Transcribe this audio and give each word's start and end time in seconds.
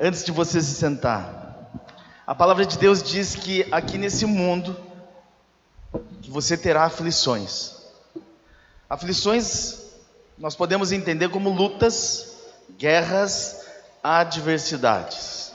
antes 0.00 0.24
de 0.24 0.32
você 0.32 0.60
se 0.62 0.74
sentar. 0.74 1.70
A 2.26 2.34
palavra 2.34 2.64
de 2.64 2.78
Deus 2.78 3.02
diz 3.02 3.34
que 3.34 3.66
aqui 3.70 3.98
nesse 3.98 4.24
mundo 4.24 4.76
que 6.22 6.30
você 6.30 6.56
terá 6.56 6.84
aflições. 6.84 7.76
Aflições 8.88 9.80
nós 10.38 10.56
podemos 10.56 10.90
entender 10.90 11.28
como 11.28 11.50
lutas, 11.50 12.34
guerras, 12.78 13.66
adversidades. 14.02 15.52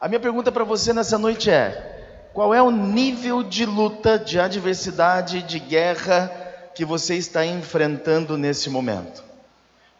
A 0.00 0.06
minha 0.06 0.20
pergunta 0.20 0.52
para 0.52 0.62
você 0.62 0.92
nessa 0.92 1.18
noite 1.18 1.50
é: 1.50 2.28
qual 2.32 2.54
é 2.54 2.62
o 2.62 2.70
nível 2.70 3.42
de 3.42 3.66
luta, 3.66 4.18
de 4.18 4.38
adversidade, 4.38 5.42
de 5.42 5.58
guerra 5.58 6.28
que 6.74 6.84
você 6.84 7.16
está 7.16 7.44
enfrentando 7.44 8.38
nesse 8.38 8.70
momento? 8.70 9.33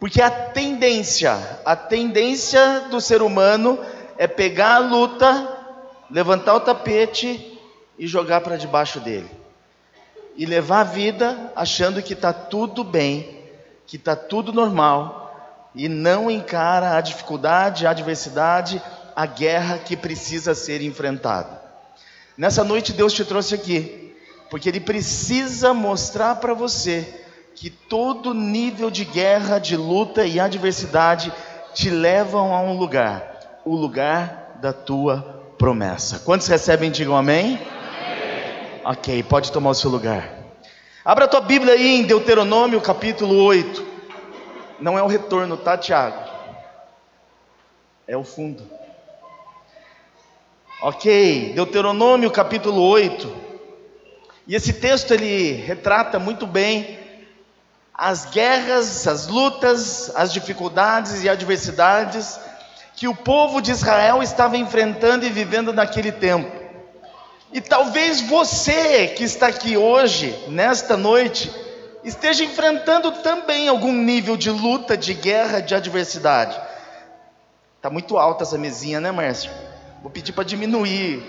Porque 0.05 0.21
a 0.21 0.31
tendência, 0.31 1.35
a 1.65 1.75
tendência 1.75 2.81
do 2.91 3.01
ser 3.01 3.23
humano 3.23 3.79
é 4.19 4.27
pegar 4.27 4.75
a 4.75 4.79
luta, 4.79 5.49
levantar 6.11 6.57
o 6.57 6.61
tapete 6.61 7.59
e 7.99 8.07
jogar 8.07 8.43
para 8.43 8.59
debaixo 8.59 9.01
dele. 9.01 9.31
E 10.37 10.45
levar 10.45 10.81
a 10.81 10.85
vida 10.85 11.51
achando 11.57 12.03
que 12.03 12.13
está 12.13 12.35
tudo 12.35 12.85
bem, 12.85 13.45
que 13.87 13.97
está 13.97 14.15
tudo 14.15 14.53
normal, 14.53 15.71
e 15.75 15.89
não 15.89 16.31
encara 16.31 16.99
a 16.99 17.01
dificuldade, 17.01 17.87
a 17.87 17.91
adversidade, 17.93 18.83
a 19.17 19.25
guerra 19.25 19.79
que 19.79 19.97
precisa 19.97 20.55
ser 20.55 20.83
enfrentada. 20.83 21.63
Nessa 22.37 22.63
noite 22.63 22.93
Deus 22.93 23.15
te 23.15 23.25
trouxe 23.25 23.55
aqui, 23.55 24.15
porque 24.51 24.69
Ele 24.69 24.81
precisa 24.81 25.73
mostrar 25.73 26.35
para 26.35 26.53
você 26.53 27.24
que 27.55 27.71
todo 27.71 28.35
nível 28.35 28.91
de 28.91 29.05
guerra, 29.05 29.59
de 29.59 29.77
luta 29.77 30.27
e 30.27 30.41
adversidade 30.41 31.33
te 31.73 31.89
levam 31.89 32.55
a 32.55 32.61
um 32.61 32.77
lugar, 32.77 33.61
o 33.65 33.75
lugar 33.75 34.59
da 34.61 34.73
tua 34.73 35.53
promessa. 35.57 36.21
Quantos 36.21 36.47
recebem, 36.49 36.91
digam 36.91 37.17
amém? 37.17 37.57
amém. 37.57 38.81
Ok, 38.85 39.23
pode 39.25 39.53
tomar 39.53 39.71
o 39.71 39.75
seu 39.75 39.91
lugar. 39.91 40.29
Abra 41.05 41.27
a 41.27 41.29
tua 41.29 41.41
Bíblia 41.41 41.75
aí 41.75 41.97
em 41.97 42.03
Deuteronômio 42.03 42.81
capítulo 42.81 43.37
8. 43.45 43.85
Não 44.81 44.99
é 44.99 45.03
o 45.03 45.07
retorno, 45.07 45.57
tá, 45.57 45.79
Tiago? 45.79 46.19
É 48.07 48.17
o 48.17 48.25
fundo. 48.25 48.63
Ok, 50.83 51.53
Deuteronômio 51.55 52.31
capítulo 52.31 52.83
8. 52.83 53.33
E 54.47 54.55
esse 54.55 54.75
texto 54.75 55.13
ele 55.13 55.53
retrata 55.53 56.19
muito 56.19 56.47
bem 56.47 57.04
as 57.95 58.27
guerras, 58.27 59.07
as 59.07 59.29
lutas, 59.29 60.11
as 60.17 60.33
dificuldades 60.33 61.23
e 61.23 61.29
adversidades 61.29 62.41
que 62.97 63.07
o 63.09 63.15
povo 63.15 63.61
de 63.61 63.71
Israel 63.71 64.23
estava 64.23 64.57
enfrentando 64.57 65.25
e 65.25 65.31
vivendo 65.31 65.73
naquele 65.73 66.13
tempo. 66.13 66.51
E 67.53 67.61
talvez 67.61 68.21
você 68.21 69.09
que 69.09 69.23
está 69.23 69.47
aqui 69.47 69.77
hoje, 69.77 70.37
nesta 70.49 70.97
noite, 70.97 71.53
esteja 72.03 72.45
enfrentando 72.45 73.13
também 73.13 73.69
algum 73.69 73.93
nível 73.93 74.37
de 74.37 74.51
luta, 74.51 74.97
de 74.97 75.15
guerra, 75.15 75.61
de 75.61 75.75
adversidade. 75.75 76.61
Está 77.77 77.91
muito 77.91 78.17
alta 78.17 78.43
essa 78.43 78.59
mesinha, 78.59 79.01
né, 79.01 79.13
Márcio? 79.13 79.51
Vou 80.03 80.11
pedir 80.11 80.33
para 80.33 80.45
diminuir, 80.45 81.23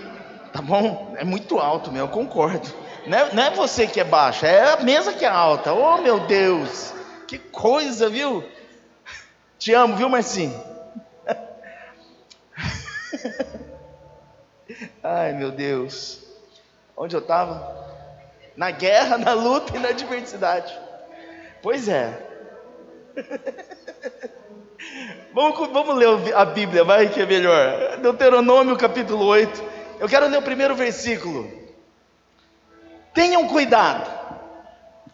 tá 0.52 0.60
bom? 0.60 1.14
É 1.16 1.24
muito 1.24 1.58
alto, 1.58 1.92
meu, 1.92 2.06
eu 2.06 2.08
concordo. 2.08 2.85
Não 3.06 3.18
é, 3.18 3.34
não 3.34 3.42
é 3.44 3.50
você 3.50 3.86
que 3.86 4.00
é 4.00 4.04
baixa, 4.04 4.48
é 4.48 4.72
a 4.72 4.78
mesa 4.78 5.12
que 5.12 5.24
é 5.24 5.28
alta. 5.28 5.72
Oh, 5.72 5.98
meu 5.98 6.18
Deus, 6.20 6.92
que 7.28 7.38
coisa, 7.38 8.08
viu? 8.08 8.42
Te 9.58 9.72
amo, 9.72 9.96
viu, 9.96 10.08
Marcinho? 10.08 10.60
Ai, 15.02 15.32
meu 15.34 15.50
Deus. 15.52 16.24
Onde 16.96 17.14
eu 17.14 17.20
estava? 17.20 17.86
Na 18.56 18.72
guerra, 18.72 19.18
na 19.18 19.34
luta 19.34 19.76
e 19.76 19.78
na 19.78 19.90
adversidade. 19.90 20.76
Pois 21.62 21.88
é. 21.88 22.12
vamos, 25.32 25.68
vamos 25.70 25.96
ler 25.96 26.34
a 26.34 26.44
Bíblia, 26.44 26.82
vai 26.82 27.08
que 27.08 27.20
é 27.20 27.26
melhor. 27.26 27.98
Deuteronômio 27.98 28.76
capítulo 28.76 29.24
8. 29.26 29.62
Eu 30.00 30.08
quero 30.08 30.26
ler 30.26 30.38
o 30.38 30.42
primeiro 30.42 30.74
versículo. 30.74 31.65
Tenham 33.16 33.48
cuidado 33.48 34.10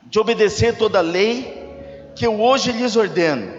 de 0.03 0.19
obedecer 0.19 0.77
toda 0.77 0.99
a 0.99 1.03
lei 1.03 2.11
que 2.17 2.27
eu 2.27 2.41
hoje 2.41 2.73
lhes 2.73 2.97
ordeno, 2.97 3.55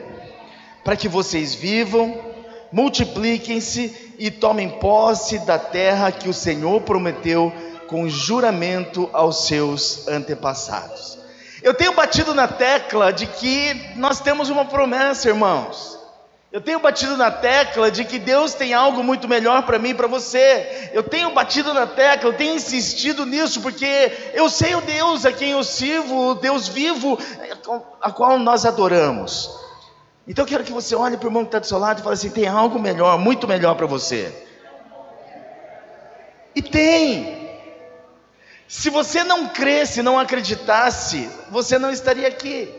para 0.83 0.97
que 0.97 1.07
vocês 1.07 1.55
vivam, 1.55 2.21
multipliquem-se 2.69 4.15
e 4.19 4.29
tomem 4.29 4.69
posse 4.69 5.39
da 5.45 5.57
terra 5.57 6.11
que 6.11 6.27
o 6.27 6.33
Senhor 6.33 6.81
prometeu 6.81 7.53
com 7.87 8.09
juramento 8.09 9.09
aos 9.13 9.47
seus 9.47 10.09
antepassados. 10.09 11.17
Eu 11.61 11.73
tenho 11.73 11.93
batido 11.93 12.33
na 12.33 12.45
tecla 12.45 13.13
de 13.13 13.25
que 13.25 13.93
nós 13.95 14.19
temos 14.19 14.49
uma 14.49 14.65
promessa, 14.65 15.29
irmãos. 15.29 15.97
Eu 16.53 16.61
tenho 16.61 16.79
batido 16.79 17.17
na 17.17 17.31
tecla 17.31 17.89
de 17.89 18.05
que 18.05 18.19
Deus 18.19 18.53
tem 18.53 18.75
algo 18.75 19.03
muito 19.03 19.27
melhor 19.27 19.63
para 19.63 19.79
mim 19.79 19.89
e 19.89 19.93
para 19.95 20.05
você. 20.05 20.91
Eu 20.93 21.01
tenho 21.01 21.33
batido 21.33 21.73
na 21.73 21.87
tecla, 21.87 22.29
eu 22.29 22.37
tenho 22.37 22.53
insistido 22.53 23.25
nisso, 23.25 23.59
porque 23.59 24.31
eu 24.35 24.47
sei 24.47 24.75
o 24.75 24.81
Deus 24.81 25.25
a 25.25 25.33
quem 25.33 25.49
eu 25.49 25.63
sirvo, 25.63 26.29
o 26.29 26.35
Deus 26.35 26.67
vivo, 26.67 27.17
a 27.99 28.11
qual 28.11 28.37
nós 28.37 28.67
adoramos. 28.67 29.49
Então 30.27 30.43
eu 30.45 30.47
quero 30.47 30.63
que 30.63 30.71
você 30.71 30.95
olhe 30.95 31.17
para 31.17 31.25
o 31.25 31.29
irmão 31.29 31.41
que 31.41 31.47
está 31.47 31.57
do 31.57 31.65
seu 31.65 31.79
lado 31.79 32.01
e 32.01 32.03
fale 32.03 32.13
assim: 32.13 32.29
tem 32.29 32.47
algo 32.47 32.77
melhor, 32.77 33.17
muito 33.17 33.47
melhor 33.47 33.73
para 33.73 33.87
você. 33.87 34.31
E 36.53 36.61
tem. 36.61 37.49
Se 38.67 38.91
você 38.91 39.23
não 39.23 39.47
cresce, 39.47 40.03
não 40.03 40.19
acreditasse, 40.19 41.27
você 41.49 41.79
não 41.79 41.89
estaria 41.89 42.27
aqui. 42.27 42.71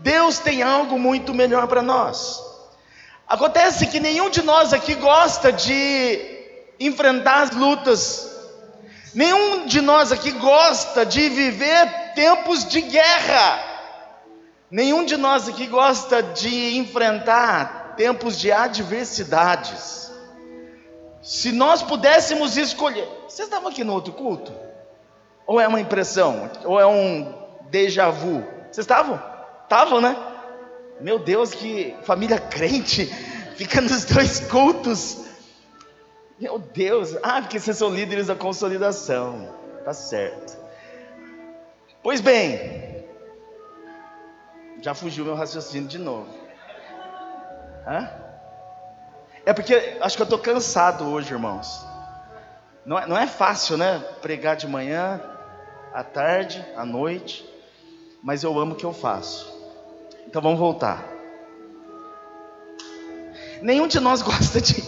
Deus 0.00 0.40
tem 0.40 0.60
algo 0.60 0.98
muito 0.98 1.32
melhor 1.32 1.68
para 1.68 1.82
nós. 1.82 2.51
Acontece 3.32 3.86
que 3.86 3.98
nenhum 3.98 4.28
de 4.28 4.42
nós 4.42 4.74
aqui 4.74 4.94
gosta 4.94 5.50
de 5.50 6.20
enfrentar 6.78 7.44
as 7.44 7.50
lutas, 7.52 8.30
nenhum 9.14 9.64
de 9.64 9.80
nós 9.80 10.12
aqui 10.12 10.32
gosta 10.32 11.06
de 11.06 11.30
viver 11.30 12.12
tempos 12.14 12.66
de 12.66 12.82
guerra, 12.82 13.58
nenhum 14.70 15.06
de 15.06 15.16
nós 15.16 15.48
aqui 15.48 15.66
gosta 15.66 16.22
de 16.22 16.76
enfrentar 16.76 17.94
tempos 17.96 18.38
de 18.38 18.52
adversidades. 18.52 20.12
Se 21.22 21.52
nós 21.52 21.82
pudéssemos 21.82 22.58
escolher, 22.58 23.08
vocês 23.26 23.48
estavam 23.48 23.70
aqui 23.70 23.82
no 23.82 23.94
outro 23.94 24.12
culto? 24.12 24.52
Ou 25.46 25.58
é 25.58 25.66
uma 25.66 25.80
impressão? 25.80 26.50
Ou 26.66 26.78
é 26.78 26.86
um 26.86 27.32
déjà 27.70 28.10
vu? 28.10 28.44
Vocês 28.70 28.84
estavam? 28.84 29.18
Estavam, 29.64 30.02
né? 30.02 30.31
Meu 31.02 31.18
Deus, 31.18 31.52
que 31.52 31.96
família 32.04 32.38
crente, 32.38 33.06
fica 33.56 33.80
nos 33.80 34.04
dois 34.04 34.38
cultos. 34.38 35.18
Meu 36.38 36.60
Deus, 36.60 37.16
ah, 37.24 37.40
porque 37.40 37.58
vocês 37.58 37.76
são 37.76 37.90
líderes 37.90 38.28
da 38.28 38.36
consolidação, 38.36 39.52
tá 39.84 39.92
certo. 39.92 40.56
Pois 42.04 42.20
bem, 42.20 43.04
já 44.80 44.94
fugiu 44.94 45.24
meu 45.24 45.34
raciocínio 45.34 45.88
de 45.88 45.98
novo. 45.98 46.32
Hã? 47.84 48.08
É 49.44 49.52
porque 49.52 49.98
acho 50.00 50.16
que 50.16 50.22
eu 50.22 50.24
estou 50.24 50.38
cansado 50.38 51.04
hoje, 51.08 51.32
irmãos. 51.32 51.84
Não 52.86 52.96
é, 52.96 53.06
não 53.06 53.18
é 53.18 53.26
fácil, 53.26 53.76
né? 53.76 53.98
Pregar 54.20 54.54
de 54.54 54.68
manhã, 54.68 55.20
à 55.92 56.04
tarde, 56.04 56.64
à 56.76 56.84
noite. 56.84 57.48
Mas 58.22 58.44
eu 58.44 58.56
amo 58.56 58.74
o 58.74 58.76
que 58.76 58.84
eu 58.84 58.92
faço. 58.92 59.51
Então 60.32 60.40
vamos 60.40 60.58
voltar. 60.58 61.04
Nenhum 63.60 63.86
de 63.86 64.00
nós 64.00 64.22
gosta 64.24 64.62
de 64.62 64.82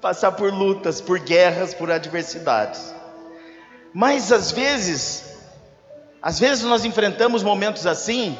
passar 0.00 0.32
por 0.32 0.52
lutas, 0.52 1.00
por 1.00 1.20
guerras, 1.20 1.72
por 1.72 1.92
adversidades. 1.92 2.92
Mas 3.94 4.32
às 4.32 4.50
vezes, 4.50 5.36
às 6.20 6.40
vezes 6.40 6.64
nós 6.64 6.84
enfrentamos 6.84 7.44
momentos 7.44 7.86
assim, 7.86 8.36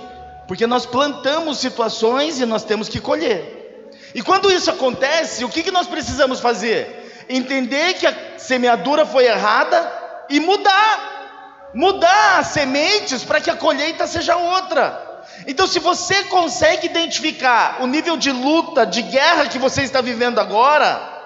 porque 0.49 0.67
nós 0.67 0.87
plantamos 0.87 1.59
situações 1.59 2.41
e 2.41 2.47
nós 2.47 2.65
temos 2.65 2.89
que 2.89 3.01
colher. 3.01 3.93
E 4.13 4.23
quando 4.23 4.51
isso 4.51 4.73
acontece, 4.73 5.45
o 5.45 5.49
que, 5.49 5.63
que 5.63 5.71
nós 5.71 5.87
precisamos 5.87 6.41
fazer? 6.41 7.25
Entender 7.29 7.95
que 7.95 8.09
a 8.09 8.39
semeadura 8.39 9.07
foi 9.07 9.27
errada 9.27 9.89
e 10.29 10.41
mudar. 10.41 11.71
Mudar 11.73 12.41
as 12.41 12.49
sementes 12.49 13.23
para 13.23 13.41
que 13.41 13.51
a 13.51 13.55
colheita 13.55 14.09
seja 14.09 14.35
outra. 14.35 15.10
Então, 15.47 15.67
se 15.67 15.79
você 15.79 16.25
consegue 16.25 16.87
identificar 16.87 17.79
o 17.81 17.87
nível 17.87 18.17
de 18.17 18.31
luta, 18.31 18.85
de 18.85 19.03
guerra 19.03 19.47
que 19.47 19.59
você 19.59 19.83
está 19.83 20.01
vivendo 20.01 20.39
agora, 20.39 21.19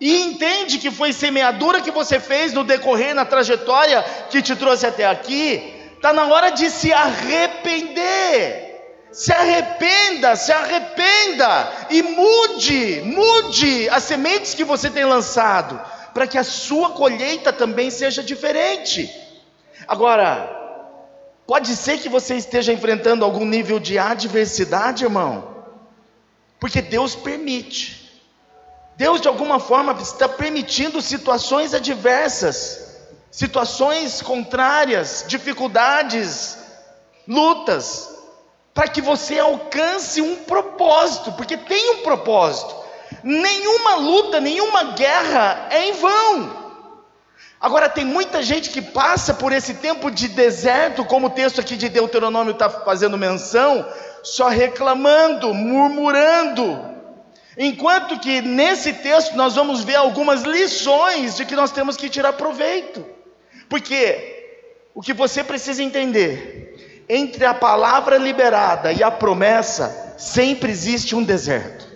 e 0.00 0.22
entende 0.22 0.78
que 0.78 0.90
foi 0.90 1.12
semeadura 1.12 1.80
que 1.80 1.90
você 1.90 2.18
fez 2.18 2.52
no 2.52 2.64
decorrer, 2.64 3.14
na 3.14 3.24
trajetória 3.24 4.04
que 4.30 4.42
te 4.42 4.56
trouxe 4.56 4.84
até 4.84 5.06
aqui, 5.06 5.74
está 5.94 6.12
na 6.12 6.26
hora 6.26 6.50
de 6.50 6.68
se 6.70 6.92
arrepender. 6.92 8.70
Se 9.12 9.32
arrependa, 9.32 10.34
se 10.34 10.50
arrependa 10.50 11.70
e 11.90 12.02
mude, 12.02 13.02
mude 13.04 13.88
as 13.90 14.02
sementes 14.04 14.54
que 14.54 14.64
você 14.64 14.88
tem 14.88 15.04
lançado, 15.04 15.80
para 16.12 16.26
que 16.26 16.38
a 16.38 16.42
sua 16.42 16.90
colheita 16.90 17.52
também 17.52 17.90
seja 17.90 18.22
diferente. 18.22 19.08
Agora, 19.86 20.61
pode 21.52 21.76
ser 21.76 21.98
que 21.98 22.08
você 22.08 22.36
esteja 22.36 22.72
enfrentando 22.72 23.26
algum 23.26 23.44
nível 23.44 23.78
de 23.78 23.98
adversidade, 23.98 25.04
irmão, 25.04 25.66
porque 26.58 26.80
Deus 26.80 27.14
permite. 27.14 28.10
Deus, 28.96 29.20
de 29.20 29.28
alguma 29.28 29.60
forma, 29.60 29.92
está 30.00 30.26
permitindo 30.26 31.02
situações 31.02 31.74
adversas, 31.74 32.96
situações 33.30 34.22
contrárias, 34.22 35.26
dificuldades, 35.28 36.56
lutas, 37.28 38.08
para 38.72 38.88
que 38.88 39.02
você 39.02 39.38
alcance 39.38 40.22
um 40.22 40.36
propósito, 40.44 41.32
porque 41.32 41.58
tem 41.58 41.90
um 41.90 41.98
propósito. 41.98 42.74
Nenhuma 43.22 43.96
luta, 43.96 44.40
nenhuma 44.40 44.84
guerra 44.94 45.66
é 45.68 45.86
em 45.86 45.92
vão. 45.92 46.61
Agora, 47.62 47.88
tem 47.88 48.04
muita 48.04 48.42
gente 48.42 48.70
que 48.70 48.82
passa 48.82 49.32
por 49.32 49.52
esse 49.52 49.74
tempo 49.74 50.10
de 50.10 50.26
deserto, 50.26 51.04
como 51.04 51.28
o 51.28 51.30
texto 51.30 51.60
aqui 51.60 51.76
de 51.76 51.88
Deuteronômio 51.88 52.50
está 52.50 52.68
fazendo 52.68 53.16
menção, 53.16 53.86
só 54.20 54.48
reclamando, 54.48 55.54
murmurando. 55.54 56.90
Enquanto 57.56 58.18
que 58.18 58.40
nesse 58.40 58.94
texto 58.94 59.36
nós 59.36 59.54
vamos 59.54 59.84
ver 59.84 59.94
algumas 59.94 60.42
lições 60.42 61.36
de 61.36 61.44
que 61.44 61.54
nós 61.54 61.70
temos 61.70 61.96
que 61.96 62.08
tirar 62.08 62.32
proveito. 62.32 63.06
Porque 63.68 64.58
o 64.92 65.00
que 65.00 65.12
você 65.12 65.44
precisa 65.44 65.84
entender 65.84 67.04
entre 67.08 67.44
a 67.44 67.54
palavra 67.54 68.16
liberada 68.16 68.92
e 68.92 69.04
a 69.04 69.10
promessa, 69.10 70.16
sempre 70.18 70.72
existe 70.72 71.14
um 71.14 71.22
deserto. 71.22 71.91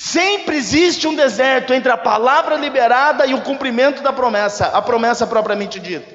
Sempre 0.00 0.54
existe 0.54 1.08
um 1.08 1.14
deserto 1.16 1.74
entre 1.74 1.90
a 1.90 1.96
palavra 1.96 2.54
liberada 2.54 3.26
e 3.26 3.34
o 3.34 3.40
cumprimento 3.40 4.00
da 4.00 4.12
promessa, 4.12 4.66
a 4.66 4.80
promessa 4.80 5.26
propriamente 5.26 5.80
dita. 5.80 6.14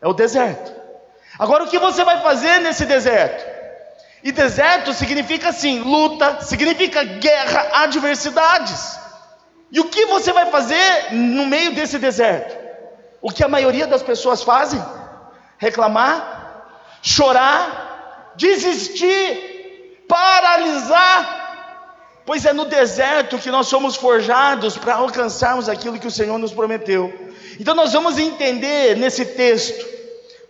É 0.00 0.06
o 0.06 0.12
deserto. 0.12 0.72
Agora, 1.36 1.64
o 1.64 1.66
que 1.66 1.80
você 1.80 2.04
vai 2.04 2.22
fazer 2.22 2.60
nesse 2.60 2.86
deserto? 2.86 3.44
E 4.22 4.30
deserto 4.30 4.92
significa 4.92 5.48
assim: 5.48 5.80
luta, 5.80 6.42
significa 6.42 7.02
guerra, 7.02 7.82
adversidades. 7.82 8.96
E 9.72 9.80
o 9.80 9.86
que 9.86 10.06
você 10.06 10.32
vai 10.32 10.46
fazer 10.46 11.12
no 11.12 11.44
meio 11.44 11.74
desse 11.74 11.98
deserto? 11.98 12.56
O 13.20 13.32
que 13.32 13.42
a 13.42 13.48
maioria 13.48 13.88
das 13.88 14.04
pessoas 14.04 14.44
fazem? 14.44 14.80
Reclamar, 15.58 16.66
chorar, 17.02 18.32
desistir, 18.36 20.04
paralisar, 20.08 21.41
pois 22.24 22.44
é 22.44 22.52
no 22.52 22.64
deserto 22.64 23.38
que 23.38 23.50
nós 23.50 23.66
somos 23.66 23.96
forjados 23.96 24.76
para 24.76 24.94
alcançarmos 24.94 25.68
aquilo 25.68 25.98
que 25.98 26.06
o 26.06 26.10
Senhor 26.10 26.38
nos 26.38 26.52
prometeu. 26.52 27.12
Então 27.58 27.74
nós 27.74 27.92
vamos 27.92 28.18
entender 28.18 28.96
nesse 28.96 29.24
texto 29.24 29.92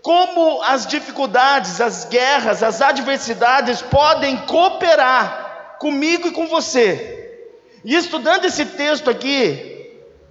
como 0.02 0.60
as 0.62 0.86
dificuldades, 0.86 1.80
as 1.80 2.04
guerras, 2.04 2.62
as 2.62 2.80
adversidades 2.82 3.80
podem 3.80 4.36
cooperar 4.46 5.76
comigo 5.78 6.28
e 6.28 6.32
com 6.32 6.46
você. 6.46 7.40
E 7.84 7.94
estudando 7.94 8.44
esse 8.44 8.66
texto 8.66 9.08
aqui, 9.08 9.72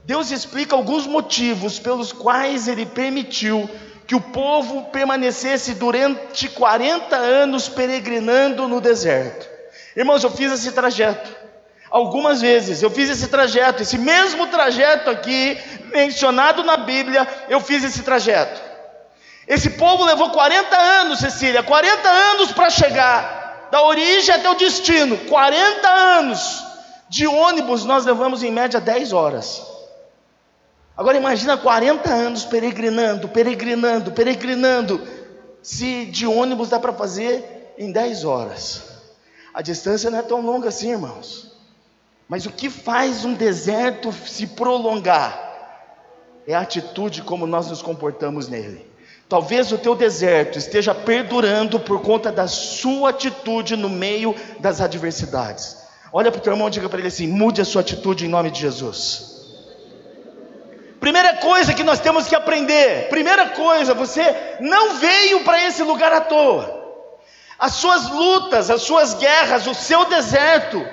Deus 0.04 0.32
explica 0.32 0.76
alguns 0.76 1.06
motivos 1.06 1.80
pelos 1.80 2.12
quais 2.12 2.68
ele 2.68 2.86
permitiu 2.86 3.70
que 4.06 4.16
o 4.16 4.22
povo 4.22 4.84
permanecesse 4.86 5.74
durante 5.74 6.50
40 6.50 7.16
anos 7.16 7.70
peregrinando 7.70 8.68
no 8.68 8.82
deserto. 8.82 9.50
Irmãos, 9.96 10.24
eu 10.24 10.32
fiz 10.32 10.52
esse 10.52 10.72
trajeto. 10.72 11.30
Algumas 11.90 12.40
vezes 12.40 12.82
eu 12.82 12.90
fiz 12.90 13.10
esse 13.10 13.28
trajeto, 13.28 13.82
esse 13.82 13.98
mesmo 13.98 14.48
trajeto 14.48 15.10
aqui, 15.10 15.58
mencionado 15.92 16.64
na 16.64 16.78
Bíblia, 16.78 17.28
eu 17.50 17.60
fiz 17.60 17.84
esse 17.84 18.02
trajeto. 18.02 18.62
Esse 19.46 19.72
povo 19.72 20.06
levou 20.06 20.30
40 20.30 20.78
anos, 20.78 21.20
Cecília, 21.20 21.62
40 21.62 22.08
anos 22.08 22.52
para 22.54 22.70
chegar 22.70 23.68
da 23.70 23.84
origem 23.84 24.34
até 24.34 24.50
o 24.50 24.56
destino. 24.56 25.18
40 25.18 25.88
anos. 25.90 26.64
De 27.10 27.28
ônibus 27.28 27.84
nós 27.84 28.06
levamos 28.06 28.44
em 28.44 28.52
média 28.52 28.80
10 28.80 29.12
horas. 29.12 29.62
Agora 30.96 31.18
imagina 31.18 31.58
40 31.58 32.10
anos 32.10 32.46
peregrinando, 32.46 33.28
peregrinando, 33.28 34.12
peregrinando. 34.12 35.06
Se 35.62 36.06
de 36.06 36.26
ônibus 36.26 36.70
dá 36.70 36.80
para 36.80 36.94
fazer 36.94 37.74
em 37.78 37.92
10 37.92 38.24
horas. 38.24 38.91
A 39.53 39.62
distância 39.62 40.09
não 40.09 40.19
é 40.19 40.21
tão 40.21 40.42
longa 40.42 40.69
assim, 40.69 40.92
irmãos. 40.92 41.51
Mas 42.27 42.45
o 42.45 42.51
que 42.51 42.69
faz 42.69 43.25
um 43.25 43.33
deserto 43.33 44.12
se 44.13 44.48
prolongar 44.48 45.50
é 46.48 46.53
a 46.53 46.62
atitude 46.62 47.21
como 47.21 47.45
nós 47.45 47.68
nos 47.68 47.81
comportamos 47.81 48.48
nele. 48.48 48.89
Talvez 49.27 49.71
o 49.71 49.77
teu 49.77 49.95
deserto 49.95 50.57
esteja 50.57 50.94
perdurando 50.94 51.80
por 51.80 52.01
conta 52.01 52.31
da 52.31 52.48
sua 52.48 53.09
atitude 53.09 53.75
no 53.75 53.89
meio 53.89 54.36
das 54.59 54.81
adversidades. 54.81 55.77
Olha 56.12 56.31
para 56.31 56.39
o 56.39 56.42
teu 56.42 56.54
irmão 56.54 56.68
e 56.68 56.71
diga 56.71 56.89
para 56.89 57.00
ele 57.00 57.07
assim: 57.07 57.27
mude 57.27 57.62
a 57.62 57.65
sua 57.65 57.81
atitude 57.81 58.25
em 58.25 58.30
nome 58.30 58.51
de 58.51 58.62
Jesus. 58.62 59.31
Primeira 61.00 61.38
coisa 61.38 61.74
que 61.74 61.83
nós 61.83 62.00
temos 62.00 62.27
que 62.27 62.36
aprender, 62.36 63.09
primeira 63.09 63.50
coisa, 63.50 63.94
você 63.94 64.57
não 64.59 65.00
veio 65.00 65.44
para 65.44 65.65
esse 65.65 65.81
lugar 65.81 66.12
à 66.12 66.21
toa. 66.21 66.81
As 67.62 67.74
suas 67.74 68.10
lutas, 68.10 68.72
as 68.72 68.81
suas 68.81 69.13
guerras, 69.13 69.68
o 69.68 69.75
seu 69.75 70.06
deserto 70.06 70.84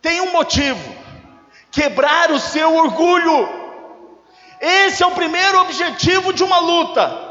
tem 0.00 0.20
um 0.20 0.30
motivo: 0.30 0.94
quebrar 1.68 2.30
o 2.30 2.38
seu 2.38 2.76
orgulho. 2.76 3.48
Esse 4.60 5.02
é 5.02 5.06
o 5.06 5.10
primeiro 5.10 5.60
objetivo 5.62 6.32
de 6.32 6.44
uma 6.44 6.60
luta. 6.60 7.30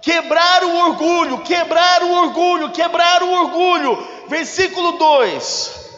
Quebrar 0.00 0.62
o 0.62 0.76
orgulho, 0.76 1.38
quebrar 1.42 2.04
o 2.04 2.12
orgulho, 2.12 2.70
quebrar 2.70 3.24
o 3.24 3.32
orgulho. 3.32 4.06
Versículo 4.28 4.92
2: 4.92 5.90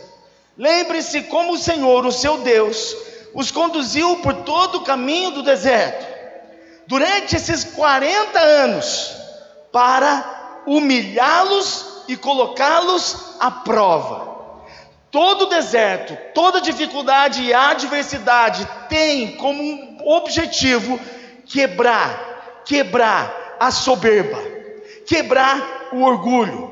Lembre-se 0.56 1.25
como 1.25 1.53
o 1.53 1.59
Senhor, 1.59 2.06
o 2.06 2.11
seu 2.11 2.39
Deus, 2.39 2.97
os 3.35 3.51
conduziu 3.51 4.17
por 4.23 4.33
todo 4.33 4.77
o 4.79 4.85
caminho 4.85 5.33
do 5.33 5.43
deserto, 5.43 6.06
durante 6.87 7.37
esses 7.37 7.65
40 7.65 8.39
anos, 8.39 9.15
para 9.71 10.40
humilhá-los 10.67 12.05
e 12.09 12.17
colocá-los 12.17 13.37
à 13.39 13.51
prova. 13.51 14.31
Todo 15.11 15.47
deserto, 15.47 16.17
toda 16.35 16.61
dificuldade 16.61 17.43
e 17.43 17.53
adversidade 17.53 18.67
tem 18.89 19.37
como 19.37 19.99
objetivo 20.05 21.01
quebrar, 21.46 22.63
quebrar 22.65 23.56
a 23.58 23.70
soberba, 23.70 24.39
quebrar 25.06 25.89
o 25.93 26.03
orgulho. 26.03 26.70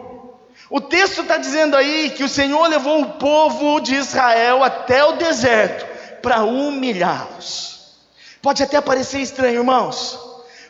O 0.70 0.80
texto 0.80 1.22
está 1.22 1.36
dizendo 1.36 1.76
aí 1.76 2.10
que 2.10 2.22
o 2.22 2.28
Senhor 2.28 2.66
levou 2.68 3.00
o 3.00 3.12
povo 3.12 3.80
de 3.80 3.94
Israel 3.94 4.62
até 4.62 5.02
o 5.04 5.12
deserto 5.12 5.86
para 6.20 6.44
humilhá-los. 6.44 7.96
Pode 8.42 8.62
até 8.62 8.80
parecer 8.80 9.20
estranho, 9.20 9.60
irmãos. 9.60 10.27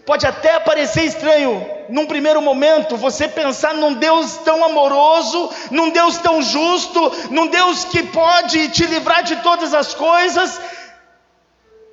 Pode 0.09 0.27
até 0.27 0.59
parecer 0.59 1.05
estranho, 1.05 1.69
num 1.91 2.07
primeiro 2.07 2.41
momento, 2.41 2.97
você 2.97 3.29
pensar 3.29 3.75
num 3.75 3.93
Deus 3.93 4.39
tão 4.39 4.65
amoroso, 4.65 5.51
num 5.71 5.91
Deus 5.91 6.17
tão 6.17 6.41
justo, 6.41 7.13
num 7.31 7.49
Deus 7.49 7.85
que 7.85 8.03
pode 8.05 8.71
te 8.71 8.87
livrar 8.87 9.23
de 9.23 9.37
todas 9.43 9.75
as 9.75 9.93
coisas, 9.93 10.59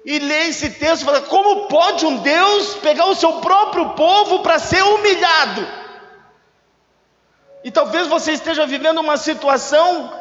e 0.05 0.17
ler 0.17 0.47
esse 0.47 0.69
texto 0.69 1.01
e 1.01 1.05
falar: 1.05 1.23
como 1.23 1.67
pode 1.67 2.05
um 2.05 2.15
Deus 2.19 2.75
pegar 2.75 3.07
o 3.07 3.15
seu 3.15 3.33
próprio 3.41 3.89
povo 3.95 4.39
para 4.39 4.59
ser 4.59 4.81
humilhado? 4.81 5.67
E 7.65 7.69
talvez 7.69 8.07
você 8.07 8.31
esteja 8.31 8.65
vivendo 8.65 8.99
uma 8.99 9.17
situação 9.17 10.13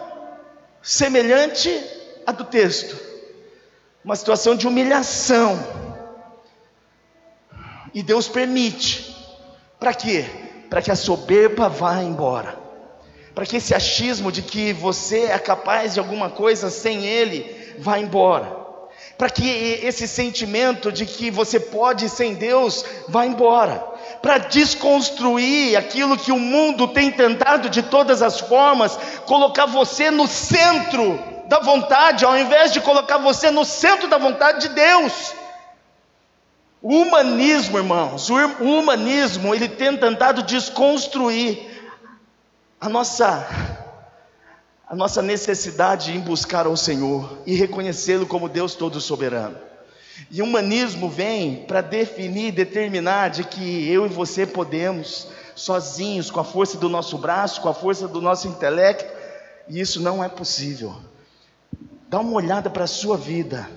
semelhante 0.82 1.70
à 2.26 2.32
do 2.32 2.42
texto 2.42 3.14
uma 4.04 4.16
situação 4.16 4.54
de 4.54 4.68
humilhação. 4.68 5.83
E 7.94 8.02
Deus 8.02 8.26
permite. 8.26 9.14
Para 9.78 9.94
quê? 9.94 10.24
Para 10.68 10.82
que 10.82 10.90
a 10.90 10.96
soberba 10.96 11.68
vá 11.68 12.02
embora. 12.02 12.58
Para 13.34 13.46
que 13.46 13.56
esse 13.56 13.74
achismo 13.74 14.32
de 14.32 14.42
que 14.42 14.72
você 14.72 15.26
é 15.26 15.38
capaz 15.38 15.94
de 15.94 16.00
alguma 16.00 16.28
coisa 16.28 16.70
sem 16.70 17.04
Ele 17.06 17.74
vá 17.78 17.98
embora. 17.98 18.64
Para 19.16 19.30
que 19.30 19.48
esse 19.82 20.08
sentimento 20.08 20.90
de 20.90 21.06
que 21.06 21.30
você 21.30 21.60
pode 21.60 22.08
sem 22.08 22.34
Deus 22.34 22.84
vá 23.08 23.24
embora. 23.24 23.78
Para 24.20 24.38
desconstruir 24.38 25.76
aquilo 25.76 26.18
que 26.18 26.32
o 26.32 26.38
mundo 26.38 26.88
tem 26.88 27.12
tentado 27.12 27.68
de 27.68 27.82
todas 27.82 28.22
as 28.22 28.40
formas, 28.40 28.98
colocar 29.24 29.66
você 29.66 30.10
no 30.10 30.26
centro 30.26 31.18
da 31.46 31.60
vontade, 31.60 32.24
ao 32.24 32.36
invés 32.36 32.72
de 32.72 32.80
colocar 32.80 33.18
você 33.18 33.50
no 33.50 33.64
centro 33.64 34.08
da 34.08 34.18
vontade 34.18 34.68
de 34.68 34.74
Deus. 34.74 35.34
O 36.84 36.96
humanismo, 36.96 37.78
irmãos, 37.78 38.28
o 38.28 38.34
humanismo, 38.62 39.54
ele 39.54 39.70
tem 39.70 39.96
tentado 39.96 40.42
desconstruir 40.42 41.58
a 42.78 42.90
nossa 42.90 43.48
a 44.86 44.94
nossa 44.94 45.22
necessidade 45.22 46.14
em 46.14 46.20
buscar 46.20 46.66
ao 46.66 46.76
Senhor 46.76 47.38
e 47.46 47.54
reconhecê-lo 47.54 48.26
como 48.26 48.50
Deus 48.50 48.74
todo 48.74 49.00
soberano. 49.00 49.56
E 50.30 50.42
o 50.42 50.44
humanismo 50.44 51.08
vem 51.08 51.64
para 51.64 51.80
definir, 51.80 52.52
determinar 52.52 53.30
de 53.30 53.44
que 53.44 53.90
eu 53.90 54.04
e 54.04 54.10
você 54.10 54.46
podemos, 54.46 55.28
sozinhos, 55.56 56.30
com 56.30 56.38
a 56.38 56.44
força 56.44 56.76
do 56.76 56.90
nosso 56.90 57.16
braço, 57.16 57.62
com 57.62 57.68
a 57.70 57.74
força 57.74 58.06
do 58.06 58.20
nosso 58.20 58.46
intelecto, 58.46 59.10
e 59.70 59.80
isso 59.80 60.02
não 60.02 60.22
é 60.22 60.28
possível. 60.28 60.94
Dá 62.10 62.20
uma 62.20 62.34
olhada 62.34 62.68
para 62.68 62.84
a 62.84 62.86
sua 62.86 63.16
vida. 63.16 63.70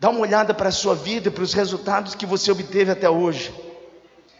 Dá 0.00 0.10
uma 0.10 0.20
olhada 0.20 0.54
para 0.54 0.68
a 0.68 0.72
sua 0.72 0.94
vida 0.94 1.26
e 1.26 1.30
para 1.30 1.42
os 1.42 1.52
resultados 1.52 2.14
que 2.14 2.24
você 2.24 2.52
obteve 2.52 2.92
até 2.92 3.10
hoje. 3.10 3.52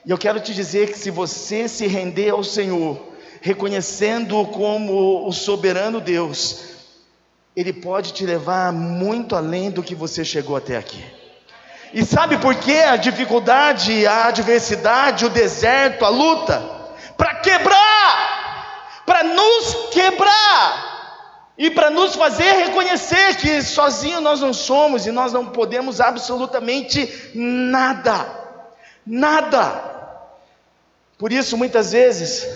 E 0.07 0.11
eu 0.11 0.17
quero 0.17 0.39
te 0.39 0.55
dizer 0.55 0.93
que 0.93 0.99
se 0.99 1.11
você 1.11 1.67
se 1.67 1.89
render 1.89 2.31
ao 2.31 2.45
Senhor, 2.45 2.97
reconhecendo-o 3.41 4.47
como 4.47 5.27
o 5.27 5.33
soberano 5.33 6.01
Deus, 6.01 6.61
Ele 7.57 7.73
pode 7.73 8.13
te 8.13 8.25
levar 8.25 8.73
muito 8.73 9.35
além 9.35 9.69
do 9.69 9.83
que 9.83 9.97
você 9.97 10.25
chegou 10.25 10.55
até 10.55 10.77
aqui. 10.77 11.05
E 11.93 12.05
sabe 12.05 12.39
por 12.39 12.55
que 12.55 12.79
a 12.79 12.95
dificuldade, 12.95 14.07
a 14.07 14.27
adversidade, 14.27 15.27
o 15.27 15.31
deserto, 15.31 16.05
a 16.05 16.09
luta? 16.09 16.61
Para 17.17 17.35
quebrar, 17.35 19.03
para 19.05 19.25
nos 19.25 19.89
quebrar 19.91 20.88
e 21.59 21.69
para 21.69 21.91
nos 21.91 22.15
fazer 22.15 22.53
reconhecer 22.53 23.37
que 23.37 23.61
sozinho 23.61 24.21
nós 24.21 24.41
não 24.41 24.55
somos 24.55 25.07
e 25.07 25.11
nós 25.11 25.33
não 25.33 25.47
podemos 25.47 26.01
absolutamente 26.01 27.33
nada, 27.35 28.27
nada. 29.05 29.83
Por 31.19 31.33
isso, 31.33 31.57
muitas 31.57 31.91
vezes, 31.91 32.47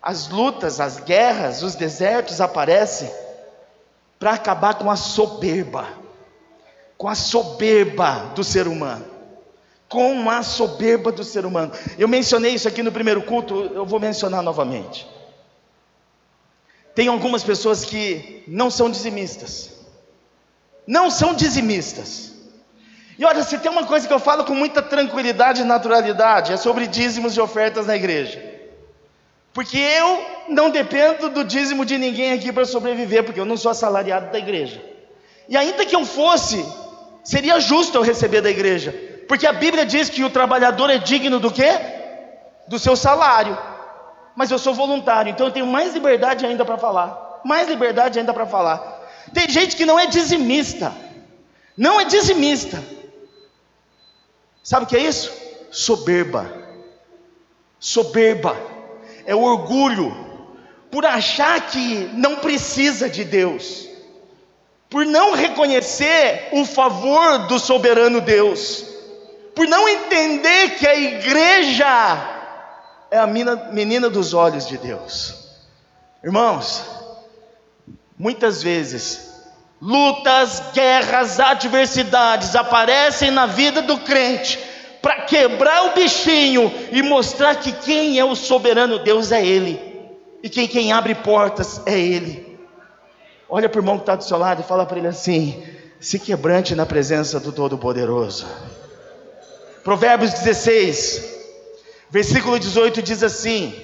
as 0.00 0.28
lutas, 0.28 0.78
as 0.78 1.00
guerras, 1.00 1.64
os 1.64 1.74
desertos 1.74 2.40
aparecem 2.40 3.10
para 4.16 4.34
acabar 4.34 4.74
com 4.74 4.88
a 4.88 4.94
soberba, 4.94 5.88
com 6.96 7.08
a 7.08 7.16
soberba 7.16 8.30
do 8.36 8.44
ser 8.44 8.68
humano. 8.68 9.10
Com 9.88 10.30
a 10.30 10.42
soberba 10.44 11.10
do 11.10 11.24
ser 11.24 11.44
humano. 11.44 11.72
Eu 11.98 12.06
mencionei 12.06 12.54
isso 12.54 12.68
aqui 12.68 12.82
no 12.82 12.92
primeiro 12.92 13.22
culto, 13.22 13.72
eu 13.74 13.84
vou 13.84 13.98
mencionar 13.98 14.40
novamente. 14.40 15.06
Tem 16.94 17.08
algumas 17.08 17.42
pessoas 17.42 17.84
que 17.84 18.44
não 18.46 18.70
são 18.70 18.90
dizimistas. 18.90 19.70
Não 20.86 21.10
são 21.10 21.34
dizimistas. 21.34 22.32
E 23.18 23.24
olha, 23.24 23.42
se 23.42 23.58
tem 23.58 23.70
uma 23.70 23.86
coisa 23.86 24.06
que 24.06 24.12
eu 24.12 24.18
falo 24.18 24.44
com 24.44 24.54
muita 24.54 24.82
tranquilidade 24.82 25.60
e 25.60 25.64
naturalidade, 25.64 26.52
é 26.52 26.56
sobre 26.56 26.86
dízimos 26.86 27.36
e 27.36 27.40
ofertas 27.40 27.86
na 27.86 27.94
igreja. 27.94 28.42
Porque 29.52 29.76
eu 29.76 30.26
não 30.48 30.70
dependo 30.70 31.28
do 31.28 31.44
dízimo 31.44 31.84
de 31.84 31.98
ninguém 31.98 32.32
aqui 32.32 32.52
para 32.52 32.64
sobreviver, 32.64 33.22
porque 33.22 33.38
eu 33.38 33.44
não 33.44 33.56
sou 33.56 33.70
assalariado 33.70 34.32
da 34.32 34.38
igreja. 34.38 34.82
E 35.48 35.56
ainda 35.56 35.84
que 35.84 35.94
eu 35.94 36.06
fosse, 36.06 36.64
seria 37.22 37.60
justo 37.60 37.98
eu 37.98 38.02
receber 38.02 38.40
da 38.40 38.50
igreja, 38.50 38.94
porque 39.28 39.46
a 39.46 39.52
Bíblia 39.52 39.84
diz 39.84 40.08
que 40.08 40.24
o 40.24 40.30
trabalhador 40.30 40.90
é 40.90 40.98
digno 40.98 41.38
do 41.38 41.50
quê? 41.50 41.70
Do 42.66 42.78
seu 42.78 42.96
salário. 42.96 43.56
Mas 44.34 44.50
eu 44.50 44.58
sou 44.58 44.74
voluntário, 44.74 45.30
então 45.30 45.46
eu 45.46 45.52
tenho 45.52 45.66
mais 45.66 45.92
liberdade 45.92 46.46
ainda 46.46 46.64
para 46.64 46.78
falar. 46.78 47.40
Mais 47.44 47.68
liberdade 47.68 48.18
ainda 48.18 48.32
para 48.32 48.46
falar. 48.46 49.00
Tem 49.32 49.48
gente 49.48 49.76
que 49.76 49.86
não 49.86 49.98
é 49.98 50.06
dizimista. 50.06 50.92
Não 51.76 52.00
é 52.00 52.04
dizimista. 52.04 52.82
Sabe 54.62 54.84
o 54.84 54.88
que 54.88 54.96
é 54.96 55.00
isso? 55.00 55.32
Soberba. 55.70 56.50
Soberba 57.78 58.56
é 59.26 59.34
o 59.34 59.42
orgulho, 59.42 60.14
por 60.90 61.04
achar 61.06 61.68
que 61.68 62.10
não 62.12 62.36
precisa 62.36 63.08
de 63.08 63.24
Deus, 63.24 63.88
por 64.90 65.06
não 65.06 65.32
reconhecer 65.32 66.50
o 66.52 66.64
favor 66.64 67.46
do 67.46 67.58
soberano 67.58 68.20
Deus, 68.20 68.84
por 69.54 69.66
não 69.66 69.88
entender 69.88 70.76
que 70.76 70.86
a 70.86 70.94
igreja 70.94 72.41
é 73.12 73.18
a 73.18 73.26
menina 73.26 74.08
dos 74.08 74.32
olhos 74.32 74.66
de 74.66 74.78
Deus. 74.78 75.34
Irmãos, 76.24 76.82
muitas 78.18 78.62
vezes, 78.62 79.42
lutas, 79.78 80.62
guerras, 80.72 81.38
adversidades 81.38 82.56
aparecem 82.56 83.30
na 83.30 83.44
vida 83.44 83.82
do 83.82 83.98
crente 83.98 84.58
para 85.02 85.26
quebrar 85.26 85.88
o 85.88 85.94
bichinho 85.94 86.72
e 86.90 87.02
mostrar 87.02 87.56
que 87.56 87.70
quem 87.70 88.18
é 88.18 88.24
o 88.24 88.34
soberano 88.34 88.98
Deus 88.98 89.30
é 89.30 89.44
Ele, 89.44 89.78
e 90.42 90.48
quem, 90.48 90.66
quem 90.66 90.90
abre 90.90 91.14
portas 91.14 91.82
é 91.84 92.00
Ele. 92.00 92.58
Olha 93.46 93.68
para 93.68 93.78
o 93.78 93.82
irmão 93.82 93.98
que 93.98 94.04
está 94.04 94.16
do 94.16 94.24
seu 94.24 94.38
lado 94.38 94.62
e 94.62 94.64
fala 94.64 94.86
para 94.86 94.96
ele 94.96 95.08
assim: 95.08 95.62
se 96.00 96.18
quebrante 96.18 96.74
na 96.74 96.86
presença 96.86 97.38
do 97.38 97.52
Todo-Poderoso. 97.52 98.46
Provérbios 99.84 100.32
16, 100.32 101.41
versículo 102.12 102.58
18 102.58 103.00
diz 103.00 103.22
assim: 103.22 103.74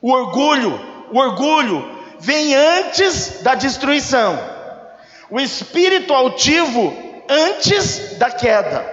o 0.00 0.12
orgulho, 0.12 0.78
o 1.10 1.18
orgulho 1.18 1.82
vem 2.20 2.54
antes 2.54 3.40
da 3.42 3.54
destruição, 3.54 4.38
o 5.30 5.40
espírito 5.40 6.12
altivo 6.12 6.94
antes 7.28 8.18
da 8.18 8.30
queda. 8.30 8.84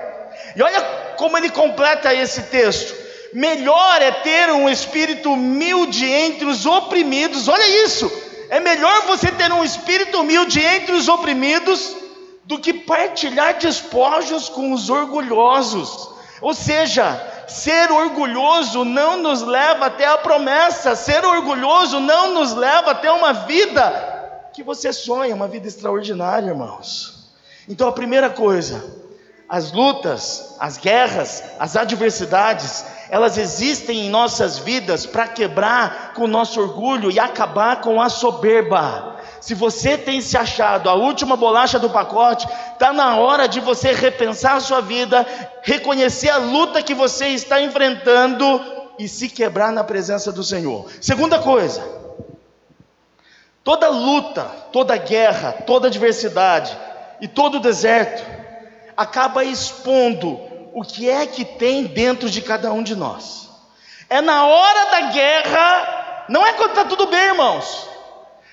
E 0.55 0.63
olha 0.63 0.81
como 1.17 1.37
ele 1.37 1.49
completa 1.49 2.15
esse 2.15 2.43
texto. 2.43 2.97
Melhor 3.33 4.01
é 4.01 4.11
ter 4.11 4.49
um 4.49 4.69
espírito 4.69 5.33
humilde 5.33 6.05
entre 6.05 6.45
os 6.45 6.65
oprimidos. 6.65 7.47
Olha 7.47 7.85
isso. 7.85 8.09
É 8.49 8.59
melhor 8.59 9.01
você 9.01 9.29
ter 9.29 9.51
um 9.51 9.63
espírito 9.63 10.21
humilde 10.21 10.59
entre 10.59 10.93
os 10.93 11.07
oprimidos 11.07 11.95
do 12.45 12.57
que 12.57 12.73
partilhar 12.73 13.59
despojos 13.59 14.49
com 14.49 14.71
os 14.71 14.89
orgulhosos. 14.89 16.09
Ou 16.41 16.53
seja, 16.55 17.28
ser 17.49 17.91
orgulhoso 17.91 18.85
não 18.85 19.17
nos 19.17 19.41
leva 19.41 19.87
até 19.87 20.05
a 20.05 20.17
promessa, 20.17 20.95
ser 20.95 21.25
orgulhoso 21.25 21.99
não 21.99 22.33
nos 22.33 22.53
leva 22.53 22.91
até 22.91 23.11
uma 23.11 23.33
vida 23.33 24.49
que 24.53 24.63
você 24.63 24.93
sonha, 24.93 25.35
uma 25.35 25.47
vida 25.47 25.67
extraordinária, 25.67 26.49
irmãos. 26.49 27.29
Então 27.67 27.87
a 27.87 27.91
primeira 27.91 28.29
coisa, 28.29 28.83
as 29.47 29.71
lutas, 29.71 30.55
as 30.59 30.77
guerras, 30.77 31.43
as 31.59 31.75
adversidades, 31.75 32.85
elas 33.09 33.37
existem 33.37 34.05
em 34.05 34.09
nossas 34.09 34.59
vidas 34.59 35.05
para 35.05 35.27
quebrar 35.27 36.13
com 36.13 36.23
o 36.23 36.27
nosso 36.27 36.61
orgulho 36.61 37.11
e 37.11 37.19
acabar 37.19 37.81
com 37.81 38.01
a 38.01 38.09
soberba. 38.09 39.18
Se 39.41 39.53
você 39.53 39.97
tem 39.97 40.21
se 40.21 40.37
achado 40.37 40.89
a 40.89 40.93
última 40.93 41.35
bolacha 41.35 41.79
do 41.79 41.89
pacote, 41.89 42.47
está 42.73 42.91
na 42.91 43.17
hora 43.17 43.47
de 43.47 43.59
você 43.59 43.93
repensar 43.93 44.55
a 44.55 44.59
sua 44.59 44.81
vida, 44.81 45.25
reconhecer 45.61 46.29
a 46.29 46.37
luta 46.37 46.83
que 46.83 46.93
você 46.93 47.29
está 47.29 47.61
enfrentando 47.61 48.61
e 48.97 49.07
se 49.07 49.29
quebrar 49.29 49.71
na 49.71 49.83
presença 49.83 50.31
do 50.31 50.43
Senhor. 50.43 50.87
Segunda 50.99 51.39
coisa, 51.39 51.81
toda 53.63 53.87
luta, 53.89 54.43
toda 54.71 54.97
guerra, 54.97 55.53
toda 55.65 55.87
adversidade 55.87 56.77
e 57.21 57.27
todo 57.27 57.59
deserto, 57.59 58.23
acaba 58.95 59.43
expondo 59.43 60.39
o 60.73 60.83
que 60.83 61.09
é 61.09 61.25
que 61.25 61.45
tem 61.45 61.85
dentro 61.85 62.29
de 62.29 62.41
cada 62.41 62.71
um 62.71 62.83
de 62.83 62.95
nós. 62.95 63.49
É 64.09 64.21
na 64.21 64.45
hora 64.45 64.91
da 64.91 65.01
guerra, 65.11 66.25
não 66.27 66.45
é 66.45 66.53
quando 66.53 66.71
está 66.71 66.85
tudo 66.85 67.07
bem, 67.07 67.27
irmãos. 67.27 67.88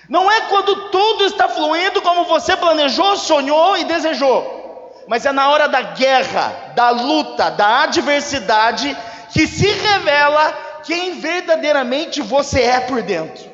Não 0.09 0.31
é 0.31 0.43
quando 0.43 0.91
tudo 0.91 1.25
está 1.25 1.49
fluindo 1.49 2.01
como 2.01 2.25
você 2.25 2.57
planejou, 2.57 3.17
sonhou 3.17 3.77
e 3.77 3.85
desejou. 3.85 5.05
Mas 5.09 5.25
é 5.27 5.33
na 5.33 5.51
hora 5.51 5.69
da 5.69 5.83
guerra, 5.83 6.73
da 6.75 6.91
luta, 6.91 7.51
da 7.51 7.83
adversidade, 7.83 8.97
que 9.33 9.47
se 9.47 9.69
revela 9.69 10.53
quem 10.85 11.21
verdadeiramente 11.21 12.23
você 12.23 12.63
é 12.63 12.81
por 12.81 13.03
dentro. 13.03 13.51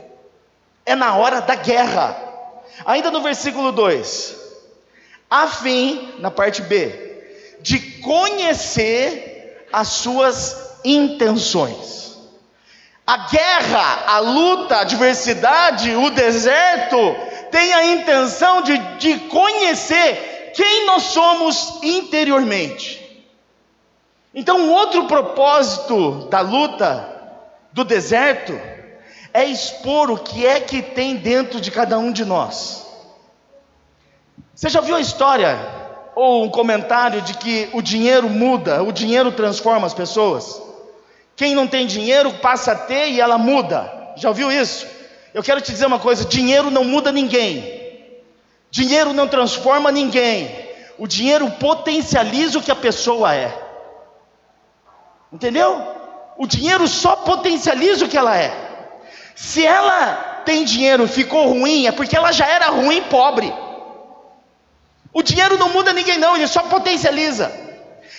É 0.85 0.95
na 0.95 1.17
hora 1.17 1.41
da 1.41 1.55
guerra. 1.55 2.17
Ainda 2.85 3.11
no 3.11 3.23
versículo 3.23 3.73
2: 3.73 4.37
a 5.31 5.47
fim, 5.47 6.15
na 6.19 6.31
parte 6.31 6.61
B, 6.61 7.57
de 7.61 7.79
conhecer 8.01 9.67
as 9.73 9.89
suas 9.89 10.79
intenções. 10.85 12.12
A 13.07 13.17
guerra, 13.29 14.05
a 14.07 14.19
luta, 14.21 14.77
a 14.77 14.81
adversidade, 14.83 15.95
o 15.95 16.11
deserto, 16.11 16.97
tem 17.51 17.73
a 17.73 17.87
intenção 17.87 18.63
de, 18.63 18.79
de 18.99 19.19
conhecer 19.29 20.53
quem 20.55 20.87
nós 20.87 21.03
somos 21.05 21.81
interiormente. 21.83 23.03
Então, 24.35 24.59
um 24.59 24.73
outro 24.73 25.07
propósito 25.07 26.29
da 26.31 26.41
luta, 26.41 27.09
do 27.73 27.85
deserto, 27.85 28.59
é 29.35 29.45
expor 29.45 30.11
o 30.11 30.19
que 30.19 30.47
é 30.47 30.61
que 30.61 30.81
tem 30.81 31.17
dentro 31.17 31.61
de 31.61 31.71
cada 31.71 31.99
um 31.99 32.13
de 32.13 32.25
nós. 32.25 32.87
Você 34.55 34.69
já 34.69 34.81
viu 34.81 34.95
a 34.95 35.01
história 35.01 35.59
ou 36.15 36.45
um 36.45 36.49
comentário 36.49 37.21
de 37.23 37.35
que 37.35 37.69
o 37.73 37.83
dinheiro 37.83 38.31
muda, 38.31 38.83
o 38.83 38.93
dinheiro 38.93 39.33
transforma 39.33 39.87
as 39.87 39.95
pessoas? 39.95 40.62
Quem 41.43 41.57
não 41.57 41.67
tem 41.67 41.89
dinheiro 41.89 42.35
passa 42.35 42.71
a 42.71 42.77
ter 42.77 43.09
e 43.09 43.21
ela 43.21 43.37
muda. 43.37 44.13
Já 44.15 44.29
ouviu 44.29 44.53
isso? 44.53 44.87
Eu 45.35 45.43
quero 45.43 45.61
te 45.61 45.73
dizer 45.73 45.87
uma 45.87 45.99
coisa: 45.99 46.25
dinheiro 46.25 46.71
não 46.71 46.85
muda 46.85 47.11
ninguém, 47.11 48.01
dinheiro 48.71 49.13
não 49.13 49.27
transforma 49.27 49.91
ninguém, 49.91 50.57
o 50.97 51.05
dinheiro 51.05 51.51
potencializa 51.59 52.61
o 52.61 52.63
que 52.63 52.71
a 52.71 52.77
pessoa 52.77 53.35
é. 53.35 53.53
Entendeu? 55.33 55.85
O 56.39 56.47
dinheiro 56.47 56.87
só 56.87 57.17
potencializa 57.17 58.05
o 58.05 58.09
que 58.09 58.17
ela 58.17 58.39
é. 58.39 58.55
Se 59.35 59.67
ela 59.67 60.43
tem 60.45 60.63
dinheiro 60.63 61.09
ficou 61.09 61.49
ruim, 61.49 61.89
é 61.89 61.91
porque 61.91 62.17
ela 62.17 62.31
já 62.31 62.47
era 62.47 62.69
ruim 62.69 63.03
pobre. 63.11 63.53
O 65.13 65.25
dinheiro 65.25 65.59
não 65.59 65.71
muda 65.71 65.93
ninguém, 65.93 66.19
não, 66.19 66.37
ele 66.37 66.47
só 66.47 66.63
potencializa. 66.63 67.51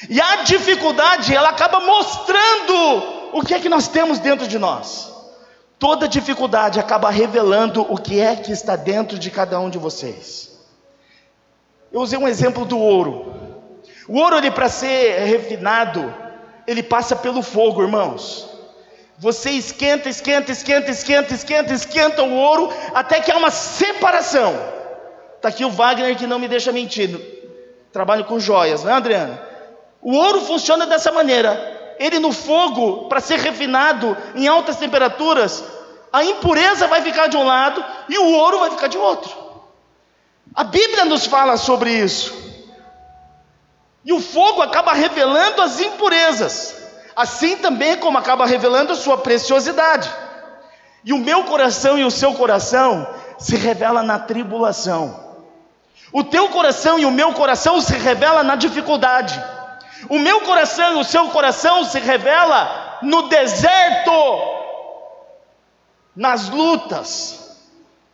E 0.10 0.20
a 0.20 0.44
dificuldade, 0.44 1.34
ela 1.34 1.52
acaba 1.52 1.80
mostrando 1.80 3.13
o 3.34 3.42
que 3.42 3.54
é 3.54 3.60
que 3.60 3.68
nós 3.68 3.88
temos 3.88 4.20
dentro 4.20 4.48
de 4.48 4.60
nós. 4.60 5.12
Toda 5.80 6.08
dificuldade 6.08 6.80
acaba 6.80 7.10
revelando 7.10 7.82
o 7.82 7.98
que 7.98 8.20
é 8.20 8.36
que 8.36 8.52
está 8.52 8.76
dentro 8.76 9.20
de 9.20 9.30
cada 9.30 9.60
um 9.60 9.70
de 9.70 9.78
vocês. 9.78 10.58
Eu 11.92 12.00
usei 12.00 12.18
um 12.18 12.28
exemplo 12.28 12.64
do 12.64 12.80
ouro. 12.80 13.34
O 14.08 14.18
ouro, 14.20 14.38
ele 14.38 14.52
para 14.52 14.70
ser 14.70 15.26
refinado, 15.26 16.14
ele 16.66 16.82
passa 16.82 17.16
pelo 17.16 17.42
fogo, 17.42 17.82
irmãos. 17.82 18.50
Você 19.18 19.52
esquenta, 19.52 20.10
esquenta, 20.10 20.52
esquenta, 20.52 20.92
esquenta, 20.92 21.34
esquenta, 21.34 21.74
esquenta 21.74 22.24
o 22.24 22.34
ouro, 22.34 22.72
até 22.94 23.20
que 23.20 23.32
há 23.32 23.38
uma 23.38 23.52
separação. 23.52 24.54
Está 25.36 25.50
aqui 25.50 25.66
o 25.66 25.70
Wagner 25.70 26.16
que 26.16 26.26
não 26.26 26.40
me 26.40 26.48
deixa 26.48 26.72
mentir. 26.72 27.20
Trabalho 27.92 28.26
com 28.26 28.40
joias, 28.40 28.84
não 28.84 28.92
é, 28.92 28.96
Adriana? 28.96 29.42
O 30.02 30.16
ouro 30.16 30.42
funciona 30.42 30.86
dessa 30.86 31.12
maneira. 31.12 31.73
Ele 32.00 32.20
no 32.20 32.32
fogo, 32.32 33.08
para 33.08 33.22
ser 33.22 33.40
refinado 33.40 34.16
em 34.36 34.48
altas 34.48 34.78
temperaturas, 34.78 35.64
a 36.12 36.24
impureza 36.24 36.88
vai 36.88 37.02
ficar 37.02 37.28
de 37.28 37.38
um 37.38 37.44
lado 37.44 37.84
e 38.08 38.18
o 38.18 38.34
ouro 38.34 38.60
vai 38.60 38.70
ficar 38.72 38.88
de 38.88 38.98
outro. 38.98 39.32
A 40.54 40.64
Bíblia 40.64 41.06
nos 41.06 41.26
fala 41.26 41.58
sobre 41.58 41.92
isso. 41.92 42.34
E 44.06 44.14
o 44.14 44.20
fogo 44.20 44.62
acaba 44.62 44.94
revelando 44.94 45.62
as 45.62 45.80
impurezas, 45.80 46.76
assim 47.16 47.56
também 47.56 47.98
como 47.98 48.18
acaba 48.18 48.46
revelando 48.46 48.94
a 48.94 48.96
sua 48.96 49.18
preciosidade. 49.18 50.12
E 51.04 51.14
o 51.14 51.18
meu 51.18 51.46
coração 51.46 51.98
e 51.98 52.04
o 52.04 52.12
seu 52.12 52.34
coração 52.34 53.08
se 53.40 53.56
revela 53.56 54.04
na 54.04 54.20
tribulação. 54.20 55.20
O 56.12 56.24
teu 56.24 56.50
coração 56.50 57.00
e 57.00 57.06
o 57.06 57.12
meu 57.12 57.34
coração 57.34 57.82
se 57.82 57.98
revela 57.98 58.44
na 58.44 58.56
dificuldade. 58.56 59.42
O 60.10 60.20
meu 60.20 60.42
coração 60.42 60.98
e 60.98 61.00
o 61.00 61.04
seu 61.04 61.30
coração 61.30 61.84
se 61.84 62.00
revela 62.00 63.00
no 63.02 63.24
deserto, 63.24 64.12
nas 66.16 66.50
lutas, 66.50 67.58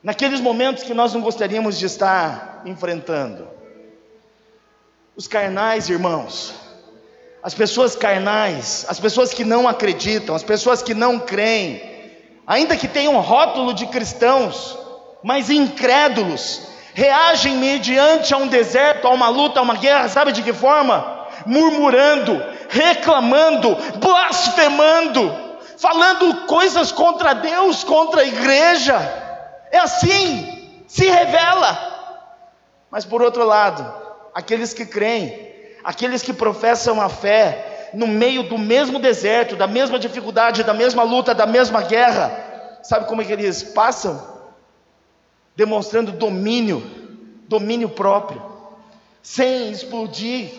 naqueles 0.03 0.39
momentos 0.39 0.83
que 0.83 0.93
nós 0.93 1.13
não 1.13 1.21
gostaríamos 1.21 1.77
de 1.77 1.85
estar 1.85 2.61
enfrentando. 2.65 3.47
Os 5.15 5.27
carnais, 5.27 5.89
irmãos, 5.89 6.53
as 7.43 7.53
pessoas 7.53 7.95
carnais, 7.95 8.85
as 8.87 8.99
pessoas 8.99 9.33
que 9.33 9.43
não 9.43 9.67
acreditam, 9.67 10.35
as 10.35 10.43
pessoas 10.43 10.81
que 10.81 10.93
não 10.93 11.19
creem, 11.19 11.81
ainda 12.45 12.77
que 12.77 12.87
tenham 12.87 13.19
rótulo 13.19 13.73
de 13.73 13.85
cristãos, 13.87 14.77
mas 15.23 15.49
incrédulos, 15.49 16.61
reagem 16.93 17.57
mediante 17.57 18.33
a 18.33 18.37
um 18.37 18.47
deserto, 18.47 19.07
a 19.07 19.11
uma 19.11 19.29
luta, 19.29 19.59
a 19.59 19.63
uma 19.63 19.75
guerra, 19.75 20.07
sabe 20.07 20.31
de 20.31 20.41
que 20.41 20.53
forma? 20.53 21.18
Murmurando, 21.45 22.41
reclamando, 22.69 23.75
blasfemando, 23.95 25.35
falando 25.77 26.45
coisas 26.45 26.91
contra 26.91 27.33
Deus, 27.33 27.83
contra 27.83 28.21
a 28.21 28.25
igreja. 28.25 28.97
É 29.71 29.79
assim, 29.79 30.83
se 30.87 31.07
revela. 31.07 31.77
Mas 32.89 33.05
por 33.05 33.21
outro 33.21 33.43
lado, 33.45 33.85
aqueles 34.33 34.73
que 34.73 34.85
creem, 34.85 35.51
aqueles 35.83 36.21
que 36.21 36.33
professam 36.33 36.99
a 36.99 37.09
fé, 37.09 37.89
no 37.93 38.07
meio 38.07 38.43
do 38.43 38.57
mesmo 38.57 38.99
deserto, 38.99 39.55
da 39.55 39.67
mesma 39.67 39.97
dificuldade, 39.97 40.63
da 40.63 40.73
mesma 40.73 41.03
luta, 41.03 41.33
da 41.33 41.45
mesma 41.45 41.81
guerra, 41.81 42.79
sabe 42.83 43.05
como 43.05 43.21
é 43.21 43.25
que 43.25 43.33
eles 43.33 43.63
passam? 43.63 44.39
demonstrando 45.59 46.13
domínio, 46.13 46.81
domínio 47.49 47.89
próprio, 47.89 48.41
sem 49.21 49.69
explodir, 49.69 50.49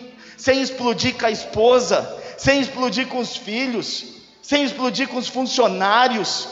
sem 0.41 0.59
explodir 0.59 1.15
com 1.19 1.27
a 1.27 1.29
esposa, 1.29 2.19
sem 2.35 2.61
explodir 2.61 3.07
com 3.07 3.19
os 3.19 3.37
filhos, 3.37 4.05
sem 4.41 4.63
explodir 4.63 5.07
com 5.07 5.17
os 5.17 5.27
funcionários. 5.27 6.47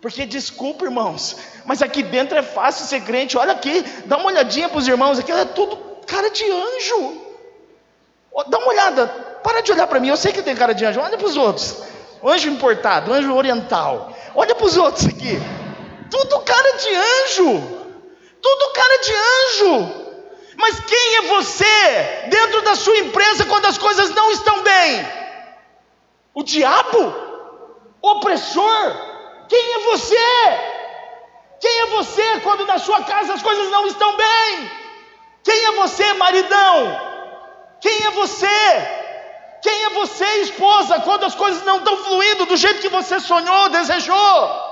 Porque 0.00 0.24
desculpa, 0.24 0.86
irmãos, 0.86 1.36
mas 1.66 1.82
aqui 1.82 2.02
dentro 2.02 2.38
é 2.38 2.42
fácil 2.42 2.86
ser 2.86 3.02
crente. 3.02 3.36
Olha 3.36 3.52
aqui, 3.52 3.84
dá 4.06 4.16
uma 4.16 4.28
olhadinha 4.28 4.66
para 4.66 4.78
os 4.78 4.88
irmãos, 4.88 5.18
aqui 5.18 5.30
é 5.30 5.44
tudo 5.44 5.76
cara 6.06 6.30
de 6.30 6.42
anjo. 6.42 7.20
Dá 8.48 8.56
uma 8.56 8.68
olhada, 8.68 9.06
para 9.44 9.60
de 9.60 9.72
olhar 9.72 9.86
para 9.86 10.00
mim, 10.00 10.08
eu 10.08 10.16
sei 10.16 10.32
que 10.32 10.42
tem 10.42 10.56
cara 10.56 10.72
de 10.72 10.82
anjo, 10.86 11.00
olha 11.00 11.18
para 11.18 11.26
os 11.26 11.36
outros. 11.36 11.76
Anjo 12.24 12.48
importado, 12.48 13.12
anjo 13.12 13.34
oriental. 13.34 14.16
Olha 14.34 14.54
para 14.54 14.64
os 14.64 14.78
outros 14.78 15.04
aqui. 15.04 15.38
Tudo 16.10 16.40
cara 16.40 16.78
de 16.78 16.94
anjo. 16.94 17.60
Tudo 18.40 18.72
cara 18.72 18.96
de 19.02 19.12
anjo. 19.12 20.00
Mas 20.60 20.78
quem 20.80 21.16
é 21.16 21.22
você 21.22 22.28
da 22.70 22.76
sua 22.76 22.98
empresa 22.98 23.44
quando 23.46 23.66
as 23.66 23.78
coisas 23.78 24.10
não 24.10 24.30
estão 24.30 24.62
bem? 24.62 25.06
O 26.32 26.42
diabo? 26.44 27.02
Opressor? 28.00 28.84
Quem 29.48 29.72
é 29.72 29.78
você? 29.90 30.30
Quem 31.60 31.80
é 31.80 31.86
você 31.86 32.40
quando 32.44 32.64
na 32.66 32.78
sua 32.78 33.02
casa 33.02 33.34
as 33.34 33.42
coisas 33.42 33.68
não 33.70 33.86
estão 33.86 34.16
bem? 34.16 34.70
Quem 35.42 35.64
é 35.64 35.72
você, 35.72 36.12
maridão? 36.14 36.76
Quem 37.80 38.06
é 38.06 38.10
você? 38.10 38.60
Quem 39.62 39.84
é 39.86 39.90
você, 39.90 40.30
esposa, 40.42 41.00
quando 41.00 41.24
as 41.24 41.34
coisas 41.34 41.62
não 41.64 41.78
estão 41.78 41.96
fluindo 42.04 42.46
do 42.46 42.56
jeito 42.56 42.80
que 42.80 42.88
você 42.88 43.18
sonhou, 43.18 43.68
desejou? 43.68 44.70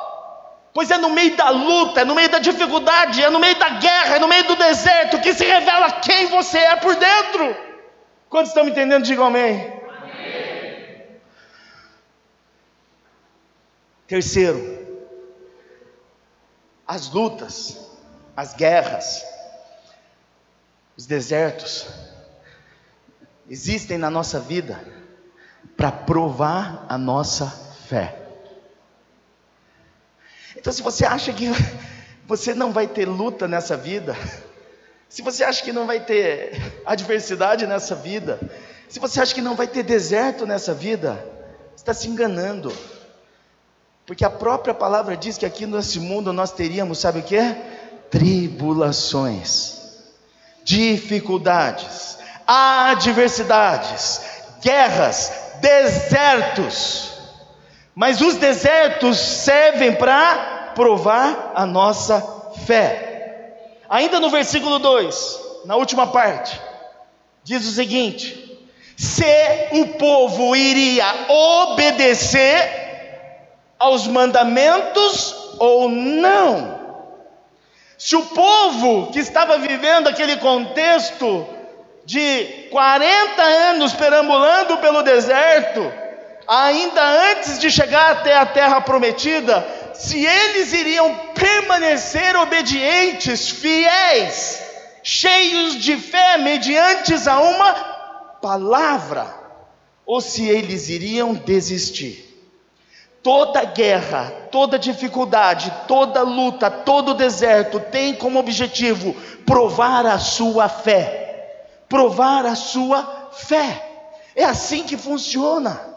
Pois 0.73 0.91
é 0.91 0.99
no 0.99 1.11
meio 1.11 1.35
da 1.35 1.51
luta, 1.51 2.03
é 2.03 2.05
no 2.05 2.15
meio 2.15 2.29
da 2.29 2.39
dificuldade, 2.39 3.23
é 3.23 3.29
no 3.29 3.41
meio 3.41 3.57
da 3.57 3.71
guerra, 3.71 4.17
é 4.17 4.19
no 4.21 4.29
meio 4.29 4.45
do 4.45 4.57
deserto 4.57 5.21
que 5.21 5.35
se 5.35 5.45
revela 5.45 5.91
quem 6.01 6.27
você 6.27 6.59
é 6.59 6.77
por 6.77 6.95
dentro. 6.95 7.68
Quantos 8.29 8.51
estão 8.51 8.65
me 8.65 8.71
entendendo? 8.71 9.05
Digam 9.05 9.27
amém. 9.27 9.81
amém. 9.89 11.07
Terceiro, 14.07 14.79
as 16.87 17.11
lutas, 17.11 17.91
as 18.37 18.55
guerras, 18.55 19.25
os 20.97 21.07
desertos 21.07 21.87
existem 23.49 23.99
na 23.99 24.11
nossa 24.11 24.41
vida 24.41 24.81
para 25.77 25.93
provar 25.93 26.87
a 26.89 26.99
nossa 26.99 27.47
fé. 27.89 28.17
Então, 30.57 30.73
se 30.73 30.83
você 30.83 31.05
acha 31.05 31.33
que 31.33 31.47
você 32.27 32.55
não 32.55 32.73
vai 32.73 32.87
ter 32.87 33.07
luta 33.07 33.47
nessa 33.47 33.77
vida, 33.77 34.17
se 35.09 35.23
você 35.23 35.43
acha 35.43 35.63
que 35.63 35.73
não 35.73 35.87
vai 35.87 36.01
ter 36.01 36.81
adversidade 36.85 37.67
nessa 37.67 37.95
vida, 37.95 38.39
se 38.89 38.99
você 38.99 39.21
acha 39.21 39.35
que 39.35 39.41
não 39.41 39.55
vai 39.55 39.67
ter 39.67 39.83
deserto 39.83 40.47
nessa 40.47 40.75
vida, 40.75 41.13
você 41.75 41.83
está 41.83 41.95
se 41.95 42.09
enganando. 42.09 42.73
Porque 44.07 44.25
a 44.25 44.31
própria 44.31 44.75
palavra 44.75 45.17
diz 45.17 45.39
que 45.39 45.47
aqui 45.47 45.67
nesse 45.67 45.99
mundo 46.01 46.33
nós 46.33 46.53
teríamos, 46.53 46.99
sabe 46.99 47.21
o 47.21 47.23
que? 47.23 47.41
Tribulações, 48.11 49.77
dificuldades, 50.63 52.19
adversidades, 52.47 54.21
guerras, 54.63 55.33
desertos. 55.61 57.13
Mas 57.95 58.21
os 58.21 58.37
desertos 58.37 59.19
servem 59.19 59.95
para 59.95 60.73
provar 60.75 61.53
a 61.55 61.67
nossa 61.67 62.21
fé. 62.67 63.08
Ainda 63.89 64.21
no 64.21 64.31
versículo 64.31 64.79
2, 64.79 65.41
na 65.65 65.77
última 65.77 66.07
parte, 66.09 66.61
diz 67.43 67.67
o 67.67 67.73
seguinte: 67.73 68.59
se 68.97 69.69
o 69.73 69.87
povo 69.99 70.55
iria 70.55 71.07
obedecer 71.29 72.79
aos 73.79 74.07
mandamentos 74.07 75.55
ou 75.59 75.89
não. 75.89 76.79
Se 77.97 78.15
o 78.15 78.27
povo 78.27 79.11
que 79.11 79.19
estava 79.19 79.59
vivendo 79.59 80.09
aquele 80.09 80.37
contexto 80.37 81.47
de 82.05 82.69
40 82.71 83.43
anos 83.43 83.93
perambulando 83.93 84.79
pelo 84.79 85.03
deserto, 85.03 85.93
ainda 86.49 87.03
antes 87.33 87.59
de 87.59 87.71
chegar 87.71 88.13
até 88.13 88.35
a 88.35 88.47
terra 88.47 88.81
prometida, 88.81 89.67
se 89.93 90.25
eles 90.25 90.73
iriam 90.73 91.15
permanecer 91.35 92.35
obedientes, 92.37 93.51
fiéis, 93.51 94.63
cheios 95.03 95.77
de 95.77 95.99
fé, 95.99 96.39
mediante 96.39 97.13
a 97.29 97.41
uma 97.41 97.75
palavra, 98.41 99.27
ou 100.07 100.23
se 100.23 100.49
eles 100.49 100.89
iriam 100.89 101.35
desistir. 101.35 102.25
Toda 103.23 103.65
guerra, 103.65 104.33
toda 104.51 104.79
dificuldade, 104.79 105.71
toda 105.87 106.23
luta, 106.23 106.71
todo 106.71 107.13
deserto 107.13 107.79
tem 107.79 108.15
como 108.15 108.39
objetivo 108.39 109.15
provar 109.45 110.07
a 110.07 110.19
sua 110.19 110.69
fé. 110.69 111.27
Provar 111.89 112.47
a 112.47 112.55
sua 112.55 113.31
fé. 113.33 113.85
É 114.35 114.45
assim 114.45 114.85
que 114.85 114.97
funciona. 114.97 115.88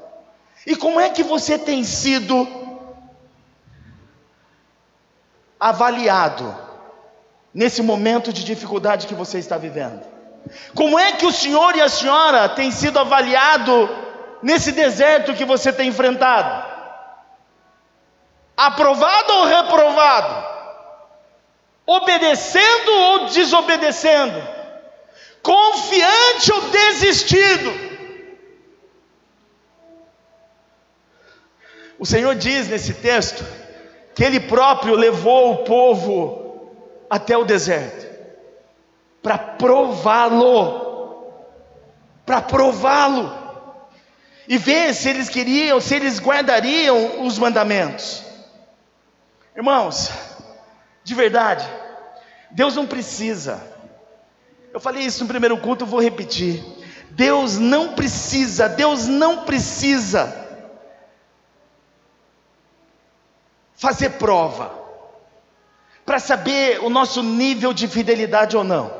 E 0.65 0.75
como 0.75 0.99
é 0.99 1.09
que 1.09 1.23
você 1.23 1.57
tem 1.57 1.83
sido 1.83 2.47
avaliado 5.59 6.55
nesse 7.53 7.81
momento 7.81 8.31
de 8.31 8.43
dificuldade 8.43 9.07
que 9.07 9.13
você 9.13 9.39
está 9.39 9.57
vivendo? 9.57 10.01
Como 10.75 10.97
é 10.97 11.13
que 11.13 11.25
o 11.25 11.31
senhor 11.31 11.75
e 11.75 11.81
a 11.81 11.89
senhora 11.89 12.49
têm 12.49 12.71
sido 12.71 12.99
avaliado 12.99 13.89
nesse 14.41 14.71
deserto 14.71 15.33
que 15.33 15.45
você 15.45 15.71
tem 15.71 15.89
enfrentado? 15.89 16.71
Aprovado 18.55 19.33
ou 19.33 19.45
reprovado? 19.45 20.51
Obedecendo 21.85 22.91
ou 22.91 23.25
desobedecendo? 23.25 24.41
Confiante 25.41 26.53
ou 26.53 26.61
desistido? 26.69 27.90
O 32.01 32.05
Senhor 32.05 32.33
diz 32.33 32.67
nesse 32.67 32.95
texto 32.95 33.45
que 34.15 34.23
Ele 34.23 34.39
próprio 34.39 34.95
levou 34.95 35.53
o 35.53 35.57
povo 35.57 36.73
até 37.07 37.37
o 37.37 37.45
deserto 37.45 38.09
para 39.21 39.37
prová-lo, 39.37 41.31
para 42.25 42.41
prová-lo 42.41 43.31
e 44.47 44.57
ver 44.57 44.95
se 44.95 45.09
eles 45.09 45.29
queriam, 45.29 45.79
se 45.79 45.93
eles 45.93 46.19
guardariam 46.19 47.23
os 47.23 47.37
mandamentos. 47.37 48.23
Irmãos, 49.55 50.09
de 51.03 51.13
verdade, 51.13 51.69
Deus 52.49 52.75
não 52.75 52.87
precisa. 52.87 53.61
Eu 54.73 54.79
falei 54.79 55.03
isso 55.03 55.21
no 55.21 55.29
primeiro 55.29 55.55
culto, 55.59 55.83
eu 55.83 55.87
vou 55.87 56.01
repetir. 56.01 56.63
Deus 57.11 57.59
não 57.59 57.89
precisa, 57.93 58.67
Deus 58.67 59.05
não 59.05 59.45
precisa 59.45 60.40
fazer 63.81 64.11
prova 64.11 64.79
para 66.05 66.19
saber 66.19 66.79
o 66.83 66.89
nosso 66.89 67.23
nível 67.23 67.73
de 67.73 67.87
fidelidade 67.87 68.55
ou 68.55 68.63
não. 68.63 68.93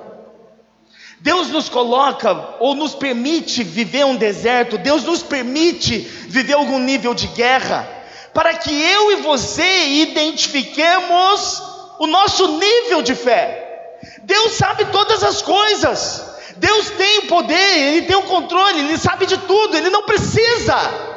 Deus 1.20 1.50
nos 1.50 1.70
coloca 1.70 2.56
ou 2.60 2.74
nos 2.74 2.96
permite 2.96 3.64
viver 3.64 4.04
um 4.06 4.16
deserto, 4.16 4.80
Deus 4.80 5.04
nos 5.04 5.22
permite 5.22 6.00
viver 6.00 6.54
algum 6.54 6.80
nível 6.80 7.14
de 7.14 7.28
guerra, 7.28 7.88
para 8.34 8.56
que 8.56 8.72
eu 8.72 9.12
e 9.12 9.16
você 9.18 9.86
identifiquemos 10.02 11.62
o 12.00 12.08
nosso 12.08 12.58
nível 12.58 13.04
de 13.04 13.14
fé. 13.14 14.00
Deus 14.24 14.54
sabe 14.54 14.86
todas 14.86 15.24
as 15.24 15.44
coisas, 15.44 16.26
Deus 16.58 16.90
tem 16.90 17.20
o 17.20 17.28
poder, 17.28 17.78
Ele 17.78 18.02
tem 18.02 18.16
o 18.16 18.24
controle, 18.24 18.80
Ele 18.80 18.98
sabe 18.98 19.28
de 19.28 19.38
tudo, 19.38 19.78
Ele 19.78 19.92
não 19.92 20.04
precisa. 20.04 21.11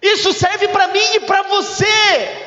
Isso 0.00 0.32
serve 0.32 0.68
para 0.68 0.88
mim 0.88 1.14
e 1.14 1.20
para 1.20 1.42
você. 1.42 2.46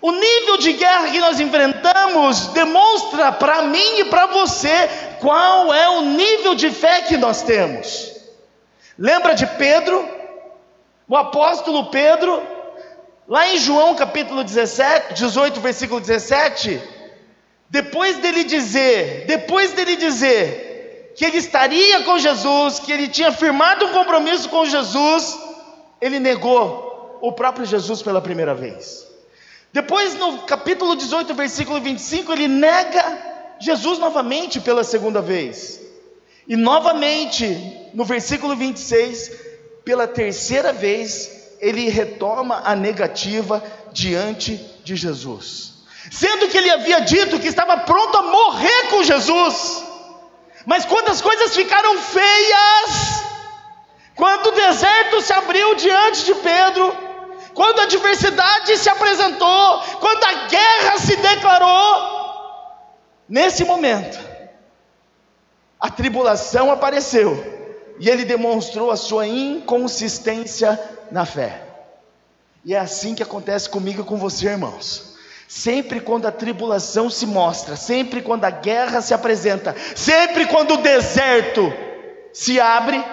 O 0.00 0.10
nível 0.10 0.56
de 0.56 0.72
guerra 0.72 1.10
que 1.10 1.20
nós 1.20 1.38
enfrentamos 1.38 2.48
demonstra 2.48 3.30
para 3.32 3.62
mim 3.62 4.00
e 4.00 4.04
para 4.06 4.26
você 4.26 4.88
qual 5.20 5.72
é 5.72 5.88
o 5.88 6.02
nível 6.02 6.54
de 6.54 6.70
fé 6.70 7.02
que 7.02 7.16
nós 7.16 7.42
temos. 7.42 8.10
Lembra 8.98 9.34
de 9.34 9.46
Pedro, 9.46 10.08
o 11.08 11.16
apóstolo 11.16 11.86
Pedro, 11.86 12.42
lá 13.28 13.48
em 13.48 13.58
João 13.58 13.94
capítulo 13.94 14.42
17, 14.42 15.14
18, 15.14 15.60
versículo 15.60 16.00
17, 16.00 16.82
depois 17.70 18.18
dele 18.18 18.44
dizer, 18.44 19.24
depois 19.26 19.72
dele 19.72 19.96
dizer 19.96 21.12
que 21.16 21.24
ele 21.24 21.38
estaria 21.38 22.02
com 22.02 22.18
Jesus, 22.18 22.80
que 22.80 22.92
ele 22.92 23.08
tinha 23.08 23.30
firmado 23.32 23.86
um 23.86 23.92
compromisso 23.92 24.48
com 24.48 24.66
Jesus, 24.66 25.38
ele 26.02 26.18
negou 26.18 27.18
o 27.22 27.30
próprio 27.30 27.64
Jesus 27.64 28.02
pela 28.02 28.20
primeira 28.20 28.56
vez. 28.56 29.06
Depois, 29.72 30.14
no 30.18 30.38
capítulo 30.38 30.96
18, 30.96 31.32
versículo 31.32 31.80
25, 31.80 32.32
ele 32.32 32.48
nega 32.48 33.56
Jesus 33.60 34.00
novamente 34.00 34.60
pela 34.60 34.82
segunda 34.82 35.22
vez. 35.22 35.80
E 36.48 36.56
novamente, 36.56 37.88
no 37.94 38.04
versículo 38.04 38.56
26, 38.56 39.30
pela 39.84 40.08
terceira 40.08 40.72
vez, 40.72 41.56
ele 41.60 41.88
retoma 41.88 42.62
a 42.64 42.74
negativa 42.74 43.62
diante 43.92 44.56
de 44.82 44.96
Jesus. 44.96 45.74
Sendo 46.10 46.48
que 46.48 46.58
ele 46.58 46.68
havia 46.68 47.00
dito 47.00 47.38
que 47.38 47.46
estava 47.46 47.76
pronto 47.78 48.18
a 48.18 48.22
morrer 48.22 48.88
com 48.90 49.04
Jesus. 49.04 49.84
Mas 50.66 50.84
quando 50.84 51.10
as 51.10 51.20
coisas 51.20 51.54
ficaram 51.54 51.96
feias, 51.98 53.31
quando 54.14 54.46
o 54.46 54.52
deserto 54.52 55.20
se 55.20 55.32
abriu 55.32 55.74
diante 55.74 56.24
de 56.24 56.34
Pedro, 56.34 56.96
quando 57.54 57.80
a 57.80 57.84
adversidade 57.84 58.76
se 58.76 58.88
apresentou, 58.88 59.80
quando 60.00 60.24
a 60.24 60.48
guerra 60.48 60.98
se 60.98 61.16
declarou, 61.16 62.22
nesse 63.28 63.64
momento, 63.64 64.18
a 65.78 65.90
tribulação 65.90 66.70
apareceu 66.70 67.62
e 67.98 68.08
ele 68.08 68.24
demonstrou 68.24 68.90
a 68.90 68.96
sua 68.96 69.26
inconsistência 69.26 70.78
na 71.10 71.26
fé. 71.26 71.62
E 72.64 72.74
é 72.74 72.78
assim 72.78 73.14
que 73.14 73.22
acontece 73.22 73.68
comigo 73.68 74.02
e 74.02 74.04
com 74.04 74.16
você, 74.16 74.48
irmãos. 74.48 75.16
Sempre 75.48 76.00
quando 76.00 76.26
a 76.26 76.32
tribulação 76.32 77.10
se 77.10 77.26
mostra, 77.26 77.76
sempre 77.76 78.22
quando 78.22 78.44
a 78.44 78.50
guerra 78.50 79.02
se 79.02 79.12
apresenta, 79.12 79.74
sempre 79.94 80.46
quando 80.46 80.74
o 80.74 80.76
deserto 80.78 81.72
se 82.32 82.58
abre, 82.58 83.04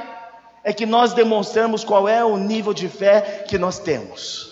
é 0.64 0.74
que 0.74 0.86
nós 0.86 1.14
demonstramos 1.14 1.84
qual 1.84 2.08
é 2.08 2.24
o 2.24 2.38
nível 2.38 2.74
de 2.74 2.88
fé 2.88 3.46
que 3.48 3.58
nós 3.58 3.80
temos. 3.80 4.50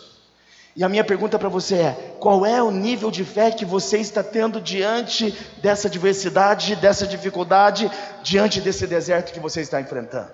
E 0.75 0.83
a 0.83 0.89
minha 0.89 1.03
pergunta 1.03 1.39
para 1.39 1.49
você 1.49 1.75
é: 1.75 2.15
qual 2.19 2.45
é 2.45 2.61
o 2.61 2.69
nível 2.69 3.09
de 3.09 3.23
fé 3.23 3.49
que 3.49 3.65
você 3.65 3.97
está 3.97 4.23
tendo 4.23 4.61
diante 4.61 5.31
dessa 5.61 5.89
diversidade, 5.89 6.75
dessa 6.75 7.07
dificuldade, 7.07 7.89
diante 8.21 8.61
desse 8.61 8.85
deserto 8.85 9.33
que 9.33 9.39
você 9.39 9.61
está 9.61 9.81
enfrentando? 9.81 10.31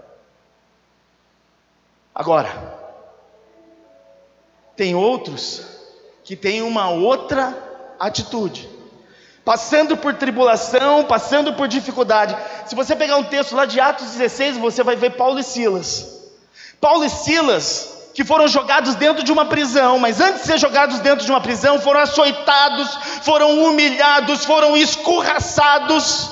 Agora, 2.14 2.52
tem 4.76 4.94
outros 4.94 5.66
que 6.24 6.36
têm 6.36 6.62
uma 6.62 6.90
outra 6.90 7.58
atitude 8.00 8.73
passando 9.46 9.98
por 9.98 10.14
tribulação, 10.14 11.04
passando 11.04 11.54
por 11.54 11.68
dificuldade. 11.68 12.36
Se 12.66 12.76
você 12.76 12.96
pegar 12.96 13.18
um 13.18 13.24
texto 13.24 13.56
lá 13.56 13.66
de 13.66 13.80
Atos 13.80 14.12
16, 14.12 14.58
você 14.58 14.84
vai 14.84 14.96
ver 14.96 15.12
Paulo 15.12 15.40
e 15.40 15.44
Silas. 15.44 16.32
Paulo 16.80 17.04
e 17.04 17.10
Silas, 17.10 18.12
que 18.14 18.24
foram 18.24 18.48
jogados 18.48 18.96
dentro 18.96 19.24
de 19.24 19.32
uma 19.32 19.46
prisão, 19.46 20.00
mas 20.00 20.22
antes 20.22 20.42
de 20.42 20.48
ser 20.48 20.58
jogados 20.58 21.00
dentro 21.00 21.26
de 21.26 21.32
uma 21.32 21.42
prisão, 21.42 21.80
foram 21.80 22.00
açoitados, 22.00 22.96
foram 23.24 23.64
humilhados, 23.66 24.46
foram 24.46 24.78
escorraçados. 24.78 26.30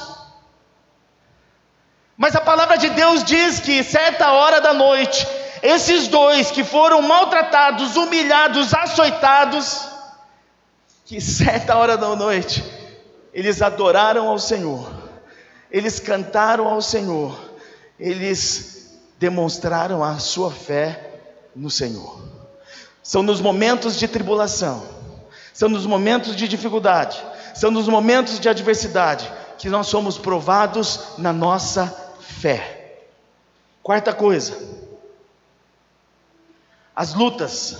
Mas 2.15 2.35
a 2.35 2.41
palavra 2.41 2.77
de 2.77 2.89
Deus 2.91 3.23
diz 3.23 3.59
que 3.59 3.83
certa 3.83 4.31
hora 4.31 4.61
da 4.61 4.73
noite, 4.73 5.27
esses 5.61 6.07
dois 6.07 6.51
que 6.51 6.63
foram 6.63 7.01
maltratados, 7.01 7.95
humilhados, 7.97 8.73
açoitados, 8.73 9.81
que 11.05 11.19
certa 11.19 11.75
hora 11.75 11.97
da 11.97 12.15
noite, 12.15 12.63
eles 13.33 13.61
adoraram 13.61 14.27
ao 14.27 14.39
Senhor, 14.39 14.91
eles 15.71 15.99
cantaram 15.99 16.67
ao 16.67 16.81
Senhor, 16.81 17.39
eles 17.99 18.99
demonstraram 19.19 20.03
a 20.03 20.17
sua 20.19 20.51
fé 20.51 21.19
no 21.55 21.69
Senhor. 21.69 22.21
São 23.03 23.23
nos 23.23 23.39
momentos 23.39 23.97
de 23.97 24.07
tribulação, 24.07 24.85
são 25.53 25.69
nos 25.69 25.85
momentos 25.85 26.35
de 26.35 26.47
dificuldade, 26.47 27.23
são 27.55 27.71
nos 27.71 27.87
momentos 27.87 28.39
de 28.39 28.49
adversidade 28.49 29.31
que 29.57 29.69
nós 29.69 29.87
somos 29.87 30.17
provados 30.17 31.17
na 31.17 31.31
nossa 31.31 31.87
fé. 32.19 32.97
Quarta 33.83 34.13
coisa, 34.13 34.57
as 36.95 37.13
lutas, 37.13 37.77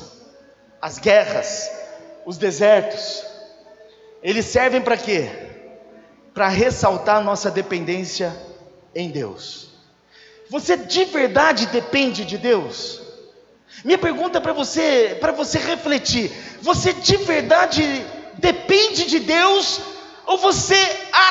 as 0.81 0.97
guerras, 0.97 1.71
os 2.25 2.37
desertos, 2.37 3.23
eles 4.23 4.45
servem 4.45 4.81
para 4.81 4.97
quê? 4.97 5.29
Para 6.33 6.47
ressaltar 6.47 7.23
nossa 7.23 7.49
dependência 7.49 8.35
em 8.93 9.09
Deus. 9.09 9.69
Você 10.49 10.77
de 10.77 11.05
verdade 11.05 11.65
depende 11.67 12.25
de 12.25 12.37
Deus? 12.37 13.01
Minha 13.83 13.97
pergunta 13.97 14.39
para 14.39 14.53
você, 14.53 15.17
para 15.19 15.31
você 15.31 15.57
refletir: 15.57 16.31
você 16.61 16.93
de 16.93 17.17
verdade 17.17 18.05
depende 18.37 19.05
de 19.05 19.19
Deus 19.19 19.81
ou 20.25 20.37
você 20.37 20.77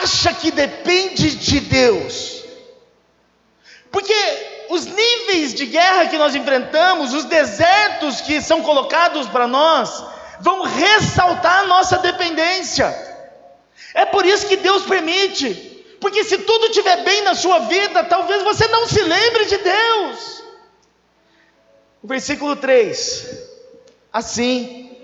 acha 0.03 0.33
que 0.33 0.51
depende 0.51 1.37
de 1.37 1.61
Deus? 1.61 2.45
Porque 3.91 4.15
os 4.71 4.87
níveis 4.87 5.55
de 5.55 5.67
guerra 5.67 6.07
que 6.07 6.19
nós 6.19 6.35
enfrentamos, 6.35 7.13
os 7.13 7.25
desertos 7.25 8.21
que 8.21 8.41
são 8.41 8.63
colocados 8.63 9.27
para 9.29 9.47
nós, 9.47 10.05
vão 10.41 10.63
ressaltar 10.63 11.61
a 11.61 11.67
nossa 11.67 11.99
dependência. 11.99 12.95
É 13.95 14.05
por 14.05 14.25
isso 14.25 14.47
que 14.47 14.57
Deus 14.57 14.85
permite, 14.85 15.55
porque 16.01 16.25
se 16.25 16.39
tudo 16.39 16.67
estiver 16.67 17.05
bem 17.05 17.23
na 17.23 17.35
sua 17.35 17.61
vida, 17.61 18.05
talvez 18.05 18.43
você 18.43 18.67
não 18.69 18.87
se 18.87 19.01
lembre 19.03 19.45
de 19.47 19.59
Deus. 19.59 20.43
O 22.03 22.07
versículo 22.07 22.57
3: 22.57 23.29
Assim, 24.13 24.97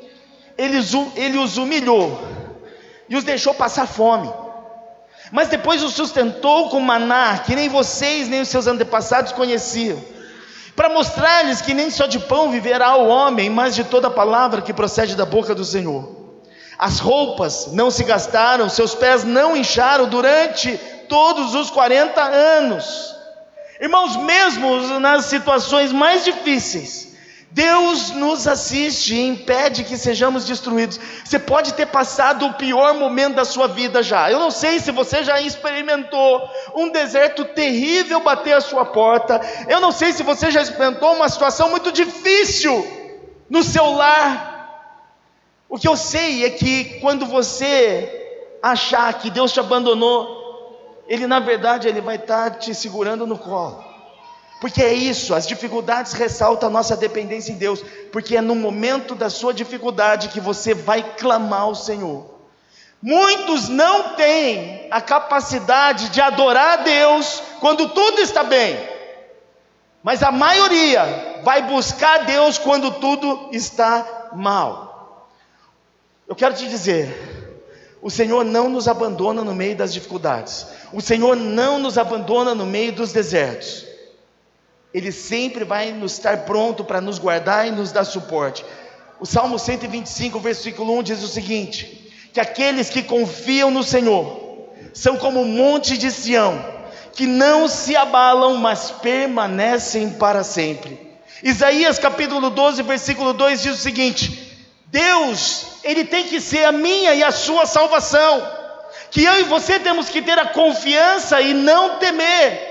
ele, 0.57 0.79
ele 1.17 1.39
os 1.39 1.57
humilhou 1.57 2.19
e 3.09 3.17
os 3.17 3.25
deixou 3.25 3.55
passar 3.55 3.87
fome. 3.87 4.33
Mas 5.33 5.49
depois 5.49 5.83
os 5.83 5.95
sustentou 5.95 6.71
com 6.71 6.81
maná, 6.81 7.39
que 7.41 7.57
nem 7.57 7.69
vocês 7.69 8.29
nem 8.29 8.41
os 8.41 8.49
seus 8.49 8.67
antepassados 8.67 9.33
conheciam, 9.33 10.03
para 10.77 10.91
mostrar-lhes 10.91 11.63
que 11.63 11.73
nem 11.73 11.91
só 11.91 12.07
de 12.07 12.19
pão 12.21 12.51
viverá 12.51 12.95
o 12.97 13.09
homem, 13.09 13.49
mas 13.49 13.75
de 13.75 13.83
toda 13.83 14.11
palavra 14.11 14.61
que 14.61 14.75
procede 14.75 15.17
da 15.17 15.25
boca 15.25 15.55
do 15.55 15.65
Senhor. 15.65 16.15
As 16.79 16.99
roupas 16.99 17.73
não 17.73 17.91
se 17.91 18.05
gastaram, 18.05 18.69
seus 18.69 18.95
pés 18.95 19.25
não 19.25 19.57
incharam 19.57 20.07
durante 20.07 20.77
todos 21.09 21.55
os 21.55 21.71
40 21.71 22.23
anos. 22.23 23.17
Irmãos, 23.81 24.17
mesmo 24.17 24.99
nas 25.01 25.25
situações 25.25 25.91
mais 25.93 26.25
difíceis, 26.25 27.06
Deus 27.57 28.11
nos 28.11 28.47
assiste 28.47 29.15
e 29.15 29.29
impede 29.29 29.83
que 29.83 29.97
sejamos 29.97 30.45
destruídos. 30.45 31.01
Você 31.25 31.39
pode 31.39 31.73
ter 31.73 31.87
passado 31.87 32.45
o 32.45 32.53
pior 32.53 32.93
momento 32.93 33.37
da 33.37 33.47
sua 33.47 33.67
vida 33.67 34.03
já. 34.03 34.31
Eu 34.31 34.39
não 34.39 34.51
sei 34.51 34.79
se 34.79 34.91
você 34.91 35.25
já 35.25 35.41
experimentou 35.41 36.47
um 36.75 36.91
deserto 36.91 37.47
terrível 37.47 38.21
bater 38.21 38.53
a 38.53 38.61
sua 38.61 38.85
porta. 38.85 39.41
Eu 39.69 39.81
não 39.81 39.91
sei 39.91 40.13
se 40.13 40.23
você 40.23 40.51
já 40.51 40.61
experimentou 40.61 41.15
uma 41.15 41.31
situação 41.31 41.71
muito 41.71 41.91
difícil 41.91 42.87
no 43.49 43.63
seu 43.63 43.91
lar. 43.91 44.93
O 45.67 45.79
que 45.79 45.89
eu 45.89 45.97
sei 45.97 46.45
é 46.45 46.51
que 46.51 47.01
quando 47.01 47.25
você 47.25 48.59
achar 48.63 49.15
que 49.15 49.31
Deus 49.31 49.51
te 49.51 49.61
abandonou, 49.61 51.03
Ele 51.09 51.27
na 51.27 51.41
verdade 51.41 51.89
ele 51.89 52.03
vai 52.03 52.17
estar 52.17 52.51
te 52.59 52.75
segurando 52.75 53.27
no 53.27 53.39
colo. 53.39 53.96
Porque 54.61 54.83
é 54.83 54.93
isso, 54.93 55.35
as 55.35 55.47
dificuldades 55.47 56.15
ressaltam 56.15 56.69
a 56.69 56.73
nossa 56.73 56.97
dependência 56.97 57.53
em 57.53 57.57
Deus, 57.57 57.85
porque 58.11 58.37
é 58.37 58.41
no 58.41 58.55
momento 58.55 59.15
da 59.15 59.29
sua 59.29 59.53
dificuldade 59.53 60.29
que 60.29 60.41
você 60.41 60.73
vai 60.73 61.03
clamar 61.17 61.63
ao 61.63 61.75
Senhor. 61.75 62.37
Muitos 63.03 63.69
não 63.69 64.15
têm 64.15 64.89
a 64.91 65.01
capacidade 65.01 66.09
de 66.09 66.21
adorar 66.21 66.79
a 66.79 66.83
Deus 66.83 67.43
quando 67.61 67.91
tudo 67.91 68.21
está 68.21 68.43
bem, 68.43 68.79
mas 70.03 70.23
a 70.23 70.33
maioria 70.33 71.41
vai 71.45 71.63
buscar 71.63 72.25
Deus 72.25 72.57
quando 72.57 72.93
tudo 72.93 73.51
está 73.53 74.31
mal. 74.33 75.31
Eu 76.27 76.35
quero 76.35 76.55
te 76.55 76.67
dizer, 76.67 77.59
o 78.01 78.11
Senhor 78.11 78.45
não 78.45 78.71
nos 78.71 78.89
abandona 78.89 79.45
no 79.45 79.55
meio 79.55 79.77
das 79.77 79.93
dificuldades, 79.93 80.67
o 80.93 81.03
Senhor 81.03 81.37
não 81.37 81.79
nos 81.79 81.99
abandona 81.99 82.55
no 82.55 82.65
meio 82.65 82.93
dos 82.93 83.13
desertos. 83.13 83.86
Ele 84.97 85.13
sempre 85.13 85.63
vai 85.63 85.93
nos 85.93 86.13
estar 86.13 86.47
pronto 86.47 86.83
para 86.83 87.03
nos 87.03 87.19
guardar 87.19 87.69
e 87.69 87.71
nos 87.71 87.93
dar 87.93 88.05
suporte. 88.05 88.65
O 89.21 89.27
Salmo 89.27 89.59
125, 89.59 90.41
versículo 90.41 90.99
1 91.01 91.03
diz 91.03 91.23
o 91.23 91.29
seguinte: 91.29 92.11
que 92.33 92.41
aqueles 92.41 92.89
que 92.89 93.03
confiam 93.03 93.71
no 93.71 93.83
Senhor 93.83 94.71
são 94.95 95.19
como 95.19 95.43
o 95.43 95.45
monte 95.45 95.99
de 95.99 96.11
Sião, 96.11 96.65
que 97.13 97.27
não 97.27 97.69
se 97.69 97.95
abalam, 97.95 98.57
mas 98.57 98.91
permanecem 98.91 100.09
para 100.13 100.43
sempre. 100.43 100.99
Isaías 101.43 101.99
capítulo 101.99 102.49
12, 102.49 102.83
versículo 102.83 103.35
2 103.35 103.63
diz 103.65 103.75
o 103.75 103.83
seguinte: 103.83 104.57
Deus, 104.87 105.67
Ele 105.85 106.07
tem 106.07 106.25
que 106.25 106.41
ser 106.41 106.65
a 106.65 106.73
minha 106.73 107.15
e 107.15 107.23
a 107.23 107.33
sua 107.33 107.67
salvação, 107.67 108.51
que 109.11 109.23
eu 109.23 109.41
e 109.41 109.43
você 109.43 109.79
temos 109.79 110.09
que 110.09 110.23
ter 110.23 110.39
a 110.39 110.47
confiança 110.47 111.39
e 111.43 111.53
não 111.53 111.99
temer, 111.99 112.66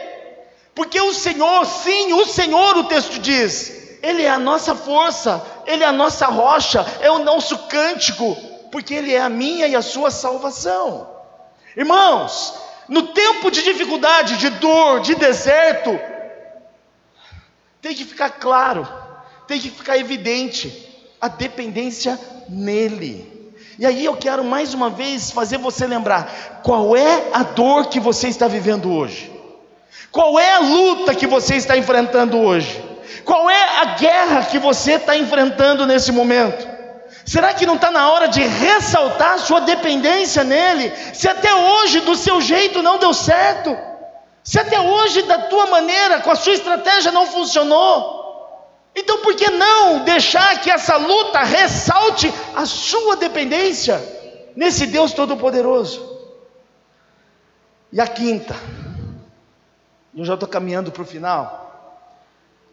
porque 0.75 0.99
o 0.99 1.13
Senhor, 1.13 1.65
sim, 1.65 2.11
o 2.11 2.25
Senhor, 2.25 2.75
o 2.75 2.83
texto 2.83 3.17
diz, 3.17 3.97
Ele 4.03 4.23
é 4.23 4.29
a 4.29 4.38
nossa 4.38 4.75
força, 4.75 5.41
Ele 5.65 5.85
é 5.85 5.88
a 5.88 5.93
nossa 5.93 6.25
rocha, 6.27 6.85
é 6.99 7.09
o 7.09 7.19
nosso 7.19 7.57
cântico, 7.69 8.35
porque 8.73 8.93
Ele 8.93 9.13
é 9.13 9.21
a 9.21 9.29
minha 9.29 9.67
e 9.67 9.75
a 9.75 9.81
sua 9.81 10.11
salvação. 10.11 11.09
Irmãos, 11.77 12.53
no 12.89 13.03
tempo 13.03 13.49
de 13.49 13.63
dificuldade, 13.63 14.38
de 14.38 14.49
dor, 14.49 14.99
de 14.99 15.15
deserto, 15.15 15.97
tem 17.81 17.95
que 17.95 18.03
ficar 18.03 18.31
claro, 18.31 18.85
tem 19.47 19.61
que 19.61 19.69
ficar 19.69 19.97
evidente 19.97 20.89
a 21.21 21.29
dependência 21.29 22.19
nele. 22.49 23.53
E 23.79 23.85
aí 23.85 24.03
eu 24.03 24.17
quero 24.17 24.43
mais 24.43 24.73
uma 24.73 24.89
vez 24.89 25.31
fazer 25.31 25.57
você 25.57 25.88
lembrar 25.88 26.61
qual 26.63 26.97
é 26.97 27.29
a 27.31 27.43
dor 27.43 27.88
que 27.88 27.99
você 27.99 28.27
está 28.27 28.47
vivendo 28.47 28.91
hoje. 28.91 29.35
Qual 30.15 30.39
é 30.39 30.54
a 30.54 30.60
luta 30.60 31.13
que 31.13 31.28
você 31.28 31.56
está 31.56 31.75
enfrentando 31.75 32.39
hoje? 32.39 32.82
Qual 33.25 33.49
é 33.49 33.80
a 33.82 33.86
guerra 33.95 34.45
que 34.45 34.58
você 34.58 34.93
está 34.93 35.17
enfrentando 35.17 35.86
nesse 35.86 36.10
momento? 36.10 36.65
Será 37.25 37.54
que 37.54 37.65
não 37.65 37.75
está 37.75 37.91
na 37.91 38.10
hora 38.10 38.30
de 38.30 38.41
ressaltar 38.41 39.38
sua 39.39 39.60
dependência 39.60 40.41
nele? 40.41 40.89
Se 41.13 41.28
até 41.28 41.54
hoje 41.54 41.99
do 41.99 42.15
seu 42.15 42.39
jeito 42.39 42.82
não 42.82 42.97
deu 42.97 43.13
certo, 43.13 43.78
se 44.41 44.58
até 44.58 44.80
hoje 44.80 45.23
da 45.23 45.38
tua 45.49 45.65
maneira, 45.65 46.21
com 46.21 46.32
a 46.32 46.36
sua 46.38 46.54
estratégia 46.54 47.12
não 47.12 47.28
funcionou, 47.28 48.88
então 48.95 49.17
por 49.17 49.36
que 49.36 49.49
não 49.49 50.06
deixar 50.06 50.62
que 50.62 50.71
essa 50.71 50.95
luta 50.95 51.43
ressalte 51.43 52.34
a 52.56 52.65
sua 52.65 53.17
dependência 53.17 54.01
nesse 54.56 54.88
Deus 54.88 55.12
Todo-Poderoso? 55.12 56.15
E 57.91 57.99
a 57.99 58.08
quinta, 58.08 58.56
eu 60.15 60.23
já 60.23 60.36
estou 60.36 60.47
caminhando 60.47 60.91
para 60.91 61.01
o 61.01 61.06
final. 61.06 61.99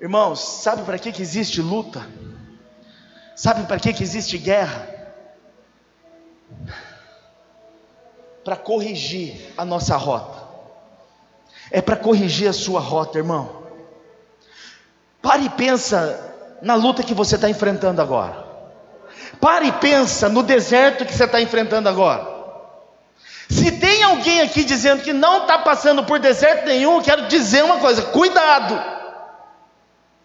Irmãos, 0.00 0.40
sabe 0.40 0.82
para 0.82 0.98
que, 0.98 1.12
que 1.12 1.22
existe 1.22 1.60
luta? 1.60 2.06
Sabe 3.34 3.66
para 3.66 3.80
que, 3.80 3.92
que 3.92 4.02
existe 4.02 4.38
guerra? 4.38 4.88
Para 8.44 8.56
corrigir 8.56 9.52
a 9.56 9.64
nossa 9.64 9.96
rota. 9.96 10.42
É 11.70 11.80
para 11.80 11.96
corrigir 11.96 12.48
a 12.48 12.52
sua 12.52 12.80
rota, 12.80 13.18
irmão. 13.18 13.62
Pare 15.20 15.44
e 15.44 15.50
pensa 15.50 16.58
na 16.60 16.74
luta 16.74 17.02
que 17.02 17.14
você 17.14 17.36
está 17.36 17.48
enfrentando 17.48 18.00
agora. 18.00 18.44
Pare 19.40 19.68
e 19.68 19.72
pensa 19.72 20.28
no 20.28 20.42
deserto 20.42 21.04
que 21.04 21.14
você 21.14 21.24
está 21.24 21.40
enfrentando 21.40 21.88
agora. 21.88 22.31
Se 23.52 23.70
tem 23.70 24.02
alguém 24.02 24.40
aqui 24.40 24.64
dizendo 24.64 25.02
que 25.02 25.12
não 25.12 25.42
está 25.42 25.58
passando 25.58 26.02
por 26.04 26.18
deserto 26.18 26.64
nenhum, 26.64 26.96
eu 26.96 27.02
quero 27.02 27.26
dizer 27.28 27.62
uma 27.62 27.78
coisa: 27.78 28.00
cuidado, 28.00 28.82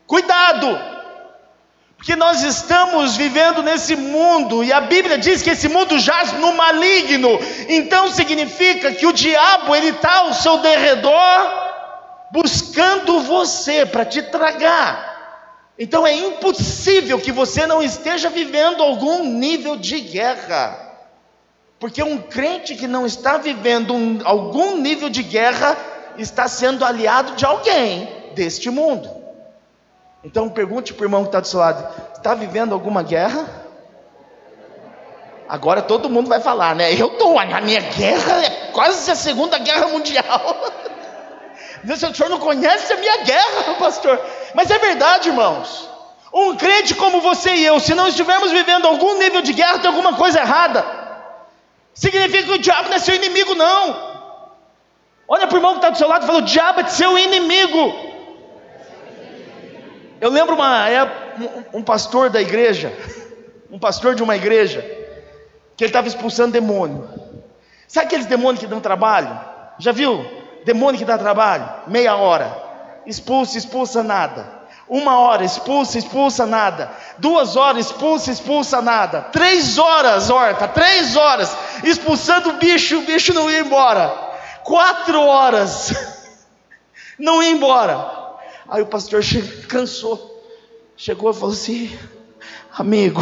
cuidado, 0.06 0.80
porque 1.98 2.16
nós 2.16 2.42
estamos 2.42 3.18
vivendo 3.18 3.62
nesse 3.62 3.98
mundo 3.98 4.64
e 4.64 4.72
a 4.72 4.80
Bíblia 4.80 5.18
diz 5.18 5.42
que 5.42 5.50
esse 5.50 5.68
mundo 5.68 6.00
jaz 6.00 6.32
no 6.34 6.54
maligno, 6.54 7.38
então 7.68 8.10
significa 8.10 8.94
que 8.94 9.06
o 9.06 9.12
diabo 9.12 9.76
ele 9.76 9.90
está 9.90 10.20
ao 10.20 10.34
seu 10.34 10.60
derredor 10.60 11.68
buscando 12.32 13.20
você 13.20 13.86
para 13.86 14.06
te 14.06 14.22
tragar. 14.22 15.18
Então 15.78 16.08
é 16.08 16.14
impossível 16.14 17.20
que 17.20 17.32
você 17.32 17.68
não 17.68 17.84
esteja 17.84 18.30
vivendo 18.30 18.82
algum 18.82 19.24
nível 19.24 19.76
de 19.76 20.00
guerra. 20.00 20.87
Porque 21.80 22.02
um 22.02 22.18
crente 22.18 22.76
que 22.76 22.88
não 22.88 23.06
está 23.06 23.38
vivendo 23.38 23.94
um, 23.94 24.20
algum 24.24 24.78
nível 24.78 25.10
de 25.10 25.22
guerra 25.22 25.78
está 26.18 26.48
sendo 26.48 26.84
aliado 26.84 27.34
de 27.34 27.46
alguém 27.46 28.32
deste 28.34 28.70
mundo. 28.70 29.10
Então 30.24 30.50
pergunte 30.50 30.94
para 30.94 31.04
o 31.04 31.06
irmão 31.06 31.22
que 31.22 31.30
está 31.30 31.40
do 31.40 31.48
seu 31.48 31.60
lado: 31.60 31.88
está 32.16 32.34
vivendo 32.34 32.74
alguma 32.74 33.04
guerra? 33.04 33.48
Agora 35.48 35.82
todo 35.82 36.10
mundo 36.10 36.28
vai 36.28 36.42
falar, 36.42 36.76
né? 36.76 36.94
Eu 36.94 37.08
estou, 37.08 37.40
a 37.40 37.62
minha 37.62 37.80
guerra 37.80 38.44
é 38.44 38.50
quase 38.74 39.10
a 39.10 39.16
segunda 39.16 39.58
guerra 39.60 39.88
mundial. 39.88 40.26
o 41.86 41.96
senhor 41.96 42.30
não 42.30 42.40
conhece 42.40 42.92
a 42.92 42.98
minha 42.98 43.18
guerra, 43.24 43.76
pastor. 43.80 44.20
Mas 44.54 44.70
é 44.70 44.78
verdade, 44.80 45.30
irmãos. 45.30 45.90
Um 46.34 46.56
crente 46.58 46.94
como 46.96 47.22
você 47.22 47.52
e 47.52 47.66
eu, 47.66 47.80
se 47.80 47.96
não 47.96 48.08
estivermos 48.08 48.52
vivendo 48.52 48.88
algum 48.88 49.18
nível 49.18 49.42
de 49.42 49.54
guerra, 49.54 49.80
tem 49.80 49.88
alguma 49.88 50.14
coisa 50.14 50.40
errada. 50.40 50.97
Significa 51.98 52.44
que 52.44 52.52
o 52.52 52.60
diabo 52.60 52.90
não 52.90 52.96
é 52.96 53.00
seu 53.00 53.16
inimigo, 53.16 53.56
não. 53.56 54.08
Olha 55.28 55.48
para 55.48 55.56
o 55.56 55.58
irmão 55.58 55.72
que 55.72 55.78
está 55.80 55.90
do 55.90 55.98
seu 55.98 56.08
lado 56.08 56.24
e 56.24 56.28
fala: 56.28 56.38
o 56.38 56.44
diabo 56.44 56.82
é 56.82 56.88
seu 56.88 57.18
inimigo. 57.18 57.92
Eu 60.22 60.30
lembro 60.30 60.54
uma, 60.54 60.88
é, 60.88 61.04
um, 61.74 61.80
um 61.80 61.84
pastor 61.84 62.30
da 62.30 62.40
igreja, 62.40 62.94
um 63.72 63.80
pastor 63.80 64.14
de 64.14 64.22
uma 64.22 64.36
igreja, 64.36 64.82
que 65.76 65.84
ele 65.84 65.90
estava 65.90 66.08
expulsando 66.08 66.52
demônio. 66.52 67.10
Sabe 67.88 68.06
aqueles 68.06 68.28
demônios 68.28 68.60
que 68.60 68.68
dão 68.68 68.80
trabalho? 68.80 69.40
Já 69.80 69.92
viu? 69.92 70.24
Demônio 70.66 71.00
que 71.00 71.06
dá 71.06 71.18
trabalho? 71.18 71.68
Meia 71.88 72.16
hora. 72.16 72.56
expulsa, 73.08 73.58
expulsa 73.58 74.04
nada. 74.04 74.57
Uma 74.90 75.20
hora, 75.20 75.44
expulsa, 75.44 75.98
expulsa 75.98 76.46
nada. 76.46 76.90
Duas 77.18 77.58
horas, 77.58 77.88
expulsa, 77.88 78.32
expulsa 78.32 78.82
nada. 78.82 79.22
Três 79.22 79.78
horas, 79.78 80.30
horta, 80.30 80.68
três 80.68 81.16
horas, 81.18 81.56
expulsando 81.84 82.52
o 82.52 82.54
bicho, 82.54 83.00
o 83.00 83.02
bicho 83.02 83.34
não 83.34 83.52
ia 83.52 83.60
embora. 83.60 84.08
Quatro 84.64 85.20
horas, 85.22 85.94
não 87.20 87.44
ia 87.44 87.52
embora. 87.52 88.18
Aí 88.70 88.82
o 88.82 88.86
pastor 88.86 89.22
chegou, 89.22 89.68
cansou, 89.68 90.44
chegou 90.96 91.32
e 91.32 91.34
falou 91.34 91.54
assim: 91.54 92.00
Amigo, 92.78 93.22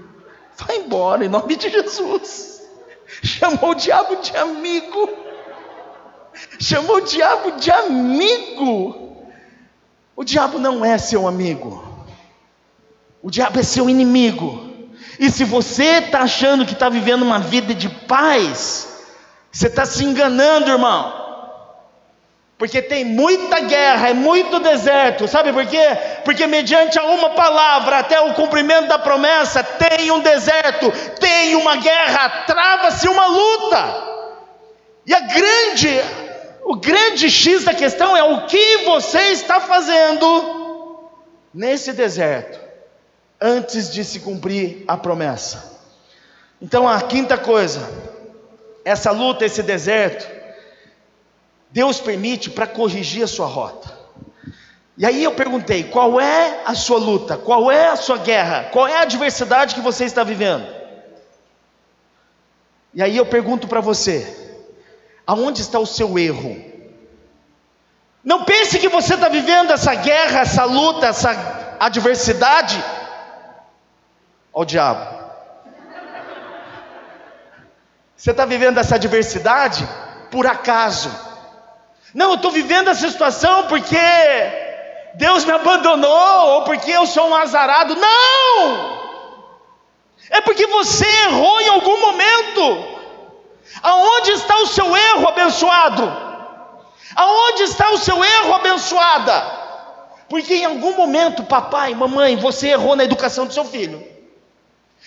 vai 0.56 0.76
embora 0.76 1.24
em 1.24 1.28
nome 1.28 1.56
de 1.56 1.70
Jesus. 1.70 2.62
Chamou 3.22 3.70
o 3.70 3.74
diabo 3.74 4.16
de 4.16 4.36
amigo. 4.36 5.08
Chamou 6.60 6.96
o 6.96 7.00
diabo 7.00 7.52
de 7.52 7.70
amigo. 7.70 9.07
O 10.18 10.24
diabo 10.24 10.58
não 10.58 10.84
é 10.84 10.98
seu 10.98 11.28
amigo, 11.28 11.80
o 13.22 13.30
diabo 13.30 13.60
é 13.60 13.62
seu 13.62 13.88
inimigo. 13.88 14.68
E 15.16 15.30
se 15.30 15.44
você 15.44 16.00
está 16.00 16.22
achando 16.22 16.66
que 16.66 16.72
está 16.72 16.88
vivendo 16.88 17.22
uma 17.22 17.38
vida 17.38 17.72
de 17.72 17.88
paz, 17.88 19.04
você 19.52 19.68
está 19.68 19.86
se 19.86 20.04
enganando, 20.04 20.72
irmão. 20.72 21.14
Porque 22.58 22.82
tem 22.82 23.04
muita 23.04 23.60
guerra, 23.60 24.08
é 24.08 24.12
muito 24.12 24.58
deserto, 24.58 25.28
sabe 25.28 25.52
por 25.52 25.64
quê? 25.66 25.86
Porque 26.24 26.48
mediante 26.48 26.98
a 26.98 27.04
uma 27.04 27.30
palavra, 27.30 28.00
até 28.00 28.20
o 28.20 28.34
cumprimento 28.34 28.88
da 28.88 28.98
promessa, 28.98 29.62
tem 29.62 30.10
um 30.10 30.18
deserto, 30.18 30.90
tem 31.20 31.54
uma 31.54 31.76
guerra, 31.76 32.42
trava-se 32.44 33.08
uma 33.08 33.26
luta. 33.28 34.02
E 35.06 35.14
a 35.14 35.20
grande 35.20 36.27
o 36.68 36.76
grande 36.76 37.30
X 37.30 37.64
da 37.64 37.72
questão 37.72 38.14
é 38.14 38.22
o 38.22 38.44
que 38.44 38.84
você 38.84 39.30
está 39.30 39.58
fazendo 39.58 41.08
nesse 41.52 41.94
deserto 41.94 42.60
antes 43.40 43.90
de 43.90 44.04
se 44.04 44.20
cumprir 44.20 44.84
a 44.86 44.94
promessa. 44.94 45.80
Então, 46.60 46.86
a 46.86 47.00
quinta 47.00 47.38
coisa, 47.38 47.88
essa 48.84 49.10
luta, 49.10 49.46
esse 49.46 49.62
deserto, 49.62 50.28
Deus 51.70 52.00
permite 52.00 52.50
para 52.50 52.66
corrigir 52.66 53.22
a 53.22 53.26
sua 53.26 53.46
rota. 53.46 53.90
E 54.98 55.06
aí 55.06 55.24
eu 55.24 55.32
perguntei: 55.32 55.84
qual 55.84 56.20
é 56.20 56.64
a 56.66 56.74
sua 56.74 56.98
luta? 56.98 57.38
Qual 57.38 57.72
é 57.72 57.88
a 57.88 57.96
sua 57.96 58.18
guerra? 58.18 58.64
Qual 58.64 58.86
é 58.86 58.98
a 58.98 59.02
adversidade 59.02 59.74
que 59.74 59.80
você 59.80 60.04
está 60.04 60.22
vivendo? 60.22 60.66
E 62.92 63.02
aí 63.02 63.16
eu 63.16 63.24
pergunto 63.24 63.66
para 63.66 63.80
você: 63.80 64.37
Aonde 65.28 65.60
está 65.60 65.78
o 65.78 65.84
seu 65.84 66.18
erro? 66.18 66.56
Não 68.24 68.44
pense 68.44 68.78
que 68.78 68.88
você 68.88 69.12
está 69.12 69.28
vivendo 69.28 69.70
essa 69.70 69.94
guerra, 69.94 70.40
essa 70.40 70.64
luta, 70.64 71.08
essa 71.08 71.76
adversidade. 71.78 72.82
Ó 74.54 74.62
o 74.62 74.64
diabo. 74.64 75.18
Você 78.16 78.30
está 78.30 78.46
vivendo 78.46 78.78
essa 78.78 78.94
adversidade 78.94 79.86
por 80.30 80.46
acaso. 80.46 81.10
Não, 82.14 82.30
eu 82.30 82.36
estou 82.36 82.50
vivendo 82.50 82.88
essa 82.88 83.06
situação 83.10 83.66
porque 83.66 83.98
Deus 85.16 85.44
me 85.44 85.52
abandonou, 85.52 86.46
ou 86.54 86.64
porque 86.64 86.90
eu 86.90 87.06
sou 87.06 87.28
um 87.28 87.36
azarado. 87.36 87.94
Não! 87.94 88.98
É 90.30 90.40
porque 90.40 90.66
você 90.66 91.06
errou 91.26 91.60
em 91.60 91.68
algum 91.68 92.00
momento. 92.00 92.97
Aonde 93.82 94.32
está 94.32 94.56
o 94.60 94.66
seu 94.66 94.96
erro, 94.96 95.28
abençoado? 95.28 96.28
Aonde 97.14 97.62
está 97.64 97.90
o 97.90 97.98
seu 97.98 98.24
erro, 98.24 98.54
abençoada? 98.54 99.58
Porque 100.28 100.54
em 100.54 100.64
algum 100.64 100.94
momento, 100.94 101.42
papai, 101.44 101.94
mamãe, 101.94 102.36
você 102.36 102.68
errou 102.68 102.94
na 102.94 103.04
educação 103.04 103.46
do 103.46 103.52
seu 103.52 103.64
filho. 103.64 104.06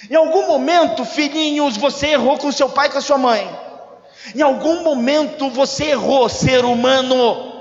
Em 0.09 0.15
algum 0.15 0.47
momento, 0.47 1.05
filhinhos, 1.05 1.77
você 1.77 2.07
errou 2.07 2.37
com 2.37 2.51
seu 2.51 2.69
pai 2.69 2.87
e 2.87 2.91
com 2.91 2.97
a 2.97 3.01
sua 3.01 3.17
mãe. 3.17 3.47
Em 4.35 4.41
algum 4.41 4.83
momento 4.83 5.49
você 5.49 5.91
errou, 5.91 6.27
ser 6.27 6.65
humano. 6.65 7.51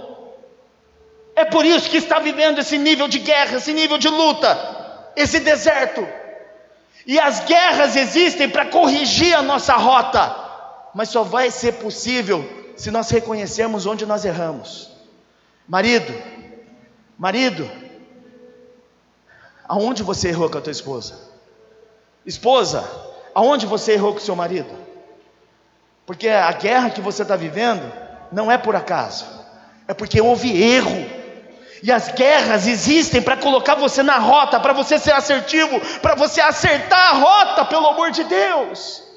É 1.37 1.45
por 1.45 1.65
isso 1.65 1.89
que 1.91 1.99
está 1.99 2.19
vivendo 2.19 2.59
esse 2.59 2.79
nível 2.79 3.09
de 3.09 3.19
guerra, 3.19 3.57
esse 3.57 3.73
nível 3.73 3.99
de 3.99 4.09
luta, 4.09 5.13
esse 5.17 5.41
deserto. 5.41 6.07
E 7.07 7.19
as 7.19 7.41
guerras 7.41 7.97
existem 7.97 8.49
para 8.49 8.67
corrigir 8.67 9.35
a 9.35 9.43
nossa 9.43 9.75
rota 9.75 10.40
mas 10.95 11.09
só 11.09 11.23
vai 11.23 11.51
ser 11.51 11.73
possível 11.75 12.49
se 12.77 12.91
nós 12.91 13.11
reconhecermos 13.11 13.87
onde 13.87 14.07
nós 14.07 14.25
erramos. 14.25 14.91
Marido, 15.69 16.13
marido, 17.19 17.71
aonde 19.69 20.03
você 20.03 20.29
errou 20.29 20.51
com 20.51 20.59
a 20.59 20.61
tua 20.61 20.73
esposa? 20.73 21.31
Esposa, 22.27 22.89
aonde 23.35 23.67
você 23.67 23.93
errou 23.93 24.13
com 24.13 24.19
o 24.19 24.23
seu 24.23 24.35
marido? 24.35 24.71
Porque 26.07 26.29
a 26.29 26.51
guerra 26.53 26.91
que 26.91 27.01
você 27.01 27.23
está 27.23 27.37
vivendo 27.37 27.93
não 28.33 28.51
é 28.51 28.59
por 28.59 28.75
acaso, 28.75 29.27
é 29.87 29.95
porque 29.95 30.21
houve 30.21 30.61
erro. 30.61 31.21
E 31.83 31.91
as 31.91 32.09
guerras 32.11 32.67
existem 32.67 33.23
para 33.23 33.37
colocar 33.37 33.75
você 33.75 34.03
na 34.03 34.19
rota, 34.19 34.61
para 34.61 34.73
você 34.73 34.99
ser 34.99 35.13
assertivo, 35.13 35.81
para 36.01 36.15
você 36.15 36.41
acertar 36.41 37.11
a 37.11 37.19
rota, 37.19 37.65
pelo 37.65 37.87
amor 37.87 38.11
de 38.11 38.25
Deus. 38.25 39.10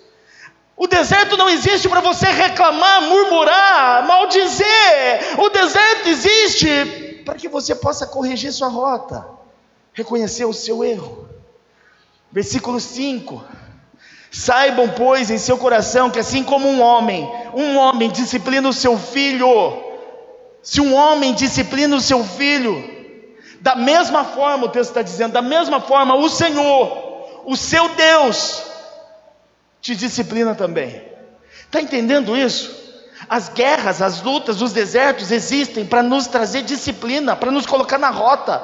O 0.76 0.88
deserto 0.88 1.38
não 1.38 1.50
existe 1.50 1.88
para 1.88 2.02
você 2.02 2.26
reclamar, 2.28 3.02
murmurar, 3.04 4.06
maldizer. 4.08 5.40
O 5.40 5.50
deserto 5.50 6.10
existe 6.10 7.22
para 7.24 7.36
que 7.36 7.48
você 7.48 7.76
possa 7.76 8.08
corrigir 8.08 8.52
sua 8.52 8.68
rota, 8.68 9.26
reconhecer 9.94 10.46
o 10.46 10.54
seu 10.54 10.84
erro. 10.84 11.30
Versículo 12.32 12.80
5: 12.80 13.44
Saibam, 14.32 14.90
pois, 14.90 15.30
em 15.30 15.38
seu 15.38 15.58
coração 15.58 16.10
que 16.10 16.20
assim 16.20 16.44
como 16.44 16.68
um 16.68 16.82
homem, 16.82 17.32
um 17.54 17.78
homem 17.78 18.10
disciplina 18.10 18.68
o 18.68 18.74
seu 18.74 18.98
filho, 18.98 19.78
se 20.64 20.82
um 20.82 20.96
homem 20.96 21.34
disciplina 21.34 21.96
o 21.96 22.02
seu 22.02 22.24
filho, 22.24 22.92
da 23.62 23.76
mesma 23.76 24.26
forma, 24.26 24.66
o 24.66 24.70
texto 24.70 24.90
está 24.90 25.04
dizendo, 25.04 25.34
da 25.34 25.42
mesma 25.42 25.80
forma, 25.80 26.16
o 26.16 26.28
Senhor, 26.28 27.44
o 27.46 27.56
seu 27.56 27.88
Deus, 27.90 28.73
te 29.84 29.96
disciplina 29.98 30.56
também. 30.56 31.04
Está 31.66 31.82
entendendo 31.82 32.38
isso? 32.38 32.82
As 33.28 33.50
guerras, 33.50 34.02
as 34.02 34.22
lutas, 34.22 34.62
os 34.62 34.72
desertos 34.72 35.30
existem 35.30 35.86
para 35.86 36.02
nos 36.02 36.26
trazer 36.26 36.64
disciplina, 36.64 37.36
para 37.36 37.52
nos 37.52 37.66
colocar 37.66 37.98
na 37.98 38.10
rota. 38.10 38.64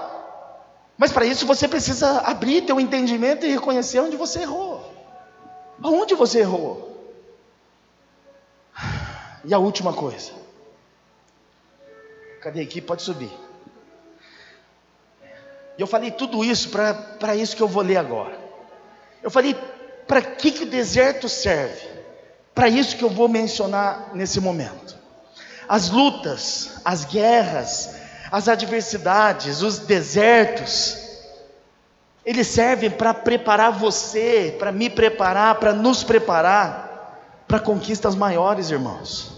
Mas 0.97 1.11
para 1.11 1.25
isso 1.25 1.45
você 1.45 1.67
precisa 1.67 2.21
abrir 2.21 2.61
teu 2.61 2.79
entendimento 2.79 3.45
e 3.45 3.51
reconhecer 3.51 3.99
onde 3.99 4.15
você 4.15 4.39
errou. 4.39 4.93
Aonde 5.83 6.15
você 6.15 6.39
errou? 6.39 6.87
E 9.43 9.53
a 9.53 9.59
última 9.59 9.91
coisa. 9.91 10.31
Cadê 12.41 12.61
aqui? 12.61 12.79
Pode 12.79 13.01
subir. 13.01 13.31
E 15.77 15.81
eu 15.81 15.87
falei 15.87 16.11
tudo 16.11 16.45
isso 16.45 16.69
para 16.69 17.35
isso 17.35 17.57
que 17.57 17.63
eu 17.63 17.67
vou 17.67 17.83
ler 17.83 17.97
agora. 17.97 18.37
Eu 19.21 19.29
falei 19.29 19.55
para 20.09 20.23
que, 20.23 20.49
que 20.51 20.63
o 20.63 20.69
deserto 20.69 21.29
serve? 21.29 21.87
Para 22.55 22.67
isso 22.67 22.97
que 22.97 23.03
eu 23.03 23.11
vou 23.11 23.29
mencionar 23.29 24.09
nesse 24.15 24.41
momento. 24.41 24.97
As 25.67 25.91
lutas, 25.91 26.81
as 26.83 27.05
guerras, 27.05 27.95
as 28.31 28.47
adversidades, 28.47 29.61
os 29.61 29.77
desertos, 29.77 30.97
eles 32.25 32.47
servem 32.47 32.89
para 32.89 33.13
preparar 33.13 33.71
você, 33.71 34.55
para 34.57 34.71
me 34.71 34.89
preparar, 34.89 35.59
para 35.59 35.73
nos 35.73 36.03
preparar 36.03 37.43
para 37.47 37.59
conquistas 37.59 38.15
maiores, 38.15 38.71
irmãos. 38.71 39.31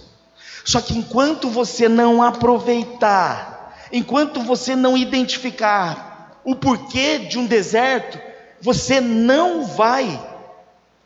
Só 0.63 0.79
que 0.79 0.97
enquanto 0.97 1.49
você 1.49 1.89
não 1.89 2.23
aproveitar, 2.23 3.77
enquanto 3.91 4.41
você 4.41 4.73
não 4.73 4.97
identificar 4.97 6.39
o 6.45 6.55
porquê 6.55 7.19
de 7.19 7.37
um 7.37 7.45
deserto, 7.45 8.17
você 8.61 9.01
não 9.01 9.65
vai 9.65 10.30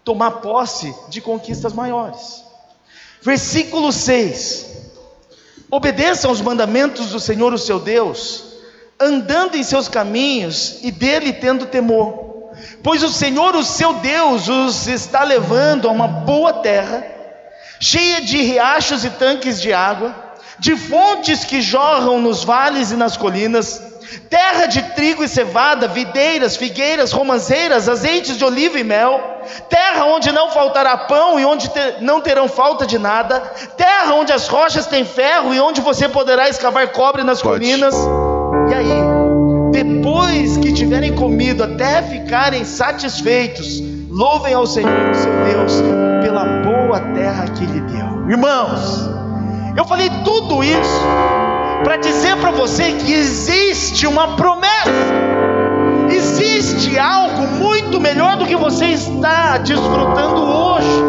tomar 0.06 0.32
posse 0.34 0.96
de 1.10 1.20
conquistas 1.20 1.74
maiores. 1.74 2.44
Versículo 3.22 3.92
6: 3.92 4.68
Obedeçam 5.70 6.30
aos 6.30 6.40
mandamentos 6.40 7.10
do 7.10 7.20
Senhor, 7.20 7.52
o 7.52 7.58
seu 7.58 7.80
Deus, 7.80 8.44
andando 9.00 9.58
em 9.58 9.64
seus 9.64 9.90
caminhos 9.90 10.78
e 10.84 10.92
dele 10.92 11.34
tendo 11.34 11.66
temor, 11.66 12.52
pois 12.84 13.02
o 13.02 13.10
Senhor, 13.10 13.56
o 13.56 13.64
seu 13.64 13.94
Deus, 13.94 14.48
os 14.48 14.88
está 14.88 15.24
levando 15.24 15.90
a 15.90 15.92
uma 15.92 16.08
boa 16.08 16.54
terra, 16.54 17.04
cheia 17.80 18.22
de 18.22 18.38
riachos 18.38 19.04
e 19.04 19.10
tanques 19.10 19.60
de 19.60 19.74
água, 19.74 20.16
de 20.60 20.78
fontes 20.78 21.44
que 21.44 21.62
jorram 21.62 22.22
nos 22.22 22.44
vales 22.44 22.92
e 22.92 22.96
nas 22.96 23.18
colinas, 23.18 23.82
terra 24.30 24.68
de 24.68 24.84
trigo 24.94 25.24
e 25.24 25.28
cevada, 25.28 25.88
videiras, 25.88 26.56
figueiras, 26.56 27.12
romanceiras, 27.12 27.90
azeites 27.90 28.38
de 28.38 28.46
oliva 28.46 28.80
e 28.80 28.84
mel, 28.84 29.35
terra 29.70 30.06
onde 30.06 30.32
não 30.32 30.50
faltará 30.50 30.98
pão 30.98 31.40
e 31.40 31.46
onde 31.46 31.70
ter, 31.70 31.98
não 32.02 32.22
terão 32.22 32.48
falta 32.48 32.86
de 32.86 32.98
nada, 32.98 33.40
terra 33.76 34.14
onde 34.14 34.32
as 34.32 34.48
rochas 34.48 34.86
têm 34.88 35.06
ferro 35.06 35.54
e 35.54 35.60
onde 35.60 35.82
você 35.82 36.08
poderá 36.10 36.50
escavar 36.50 36.88
cobre 36.90 37.24
nas 37.24 37.42
Pode. 37.42 37.60
colinas 37.60 37.96
depois 39.76 40.56
que 40.58 40.72
tiverem 40.72 41.14
comido 41.14 41.64
até 41.64 42.02
ficarem 42.02 42.64
satisfeitos, 42.64 43.82
louvem 44.10 44.54
ao 44.54 44.66
Senhor, 44.66 45.14
seu 45.14 45.32
Deus, 45.44 45.82
pela 46.22 46.46
boa 46.64 47.00
terra 47.14 47.46
que 47.50 47.64
Ele 47.64 47.82
deu. 47.82 48.30
Irmãos, 48.30 49.10
eu 49.76 49.84
falei 49.84 50.10
tudo 50.24 50.64
isso 50.64 51.02
para 51.84 51.98
dizer 51.98 52.38
para 52.38 52.52
você 52.52 52.94
que 52.94 53.14
existe 53.14 54.08
uma 54.08 54.36
promessa. 54.36 55.35
Existe 56.26 56.98
algo 56.98 57.46
muito 57.60 58.02
melhor 58.02 58.36
do 58.36 58.48
que 58.48 58.56
você 58.56 58.86
está 58.86 59.60
desfrutando 59.60 60.42
hoje. 60.42 61.04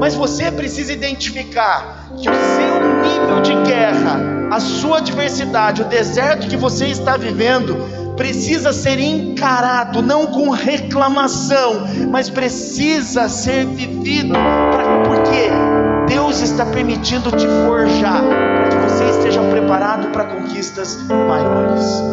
Mas 0.00 0.14
você 0.14 0.50
precisa 0.50 0.94
identificar 0.94 2.08
que 2.16 2.28
o 2.28 2.32
seu 2.32 3.02
nível 3.02 3.40
de 3.42 3.54
guerra, 3.70 4.18
a 4.50 4.58
sua 4.58 4.98
adversidade, 4.98 5.82
o 5.82 5.84
deserto 5.84 6.48
que 6.48 6.56
você 6.56 6.86
está 6.86 7.18
vivendo, 7.18 7.76
precisa 8.16 8.72
ser 8.72 8.98
encarado 8.98 10.00
não 10.00 10.26
com 10.26 10.48
reclamação, 10.48 11.86
mas 12.10 12.30
precisa 12.30 13.28
ser 13.28 13.66
vivido, 13.66 14.32
pra, 14.32 15.02
porque 15.04 15.50
Deus 16.08 16.40
está 16.40 16.64
permitindo 16.64 17.30
te 17.30 17.46
forjar, 17.66 18.22
para 18.22 18.68
que 18.68 18.76
você 18.76 19.04
esteja 19.10 19.42
preparado 19.50 20.08
para 20.12 20.24
conquistas 20.24 20.96
maiores. 21.08 22.06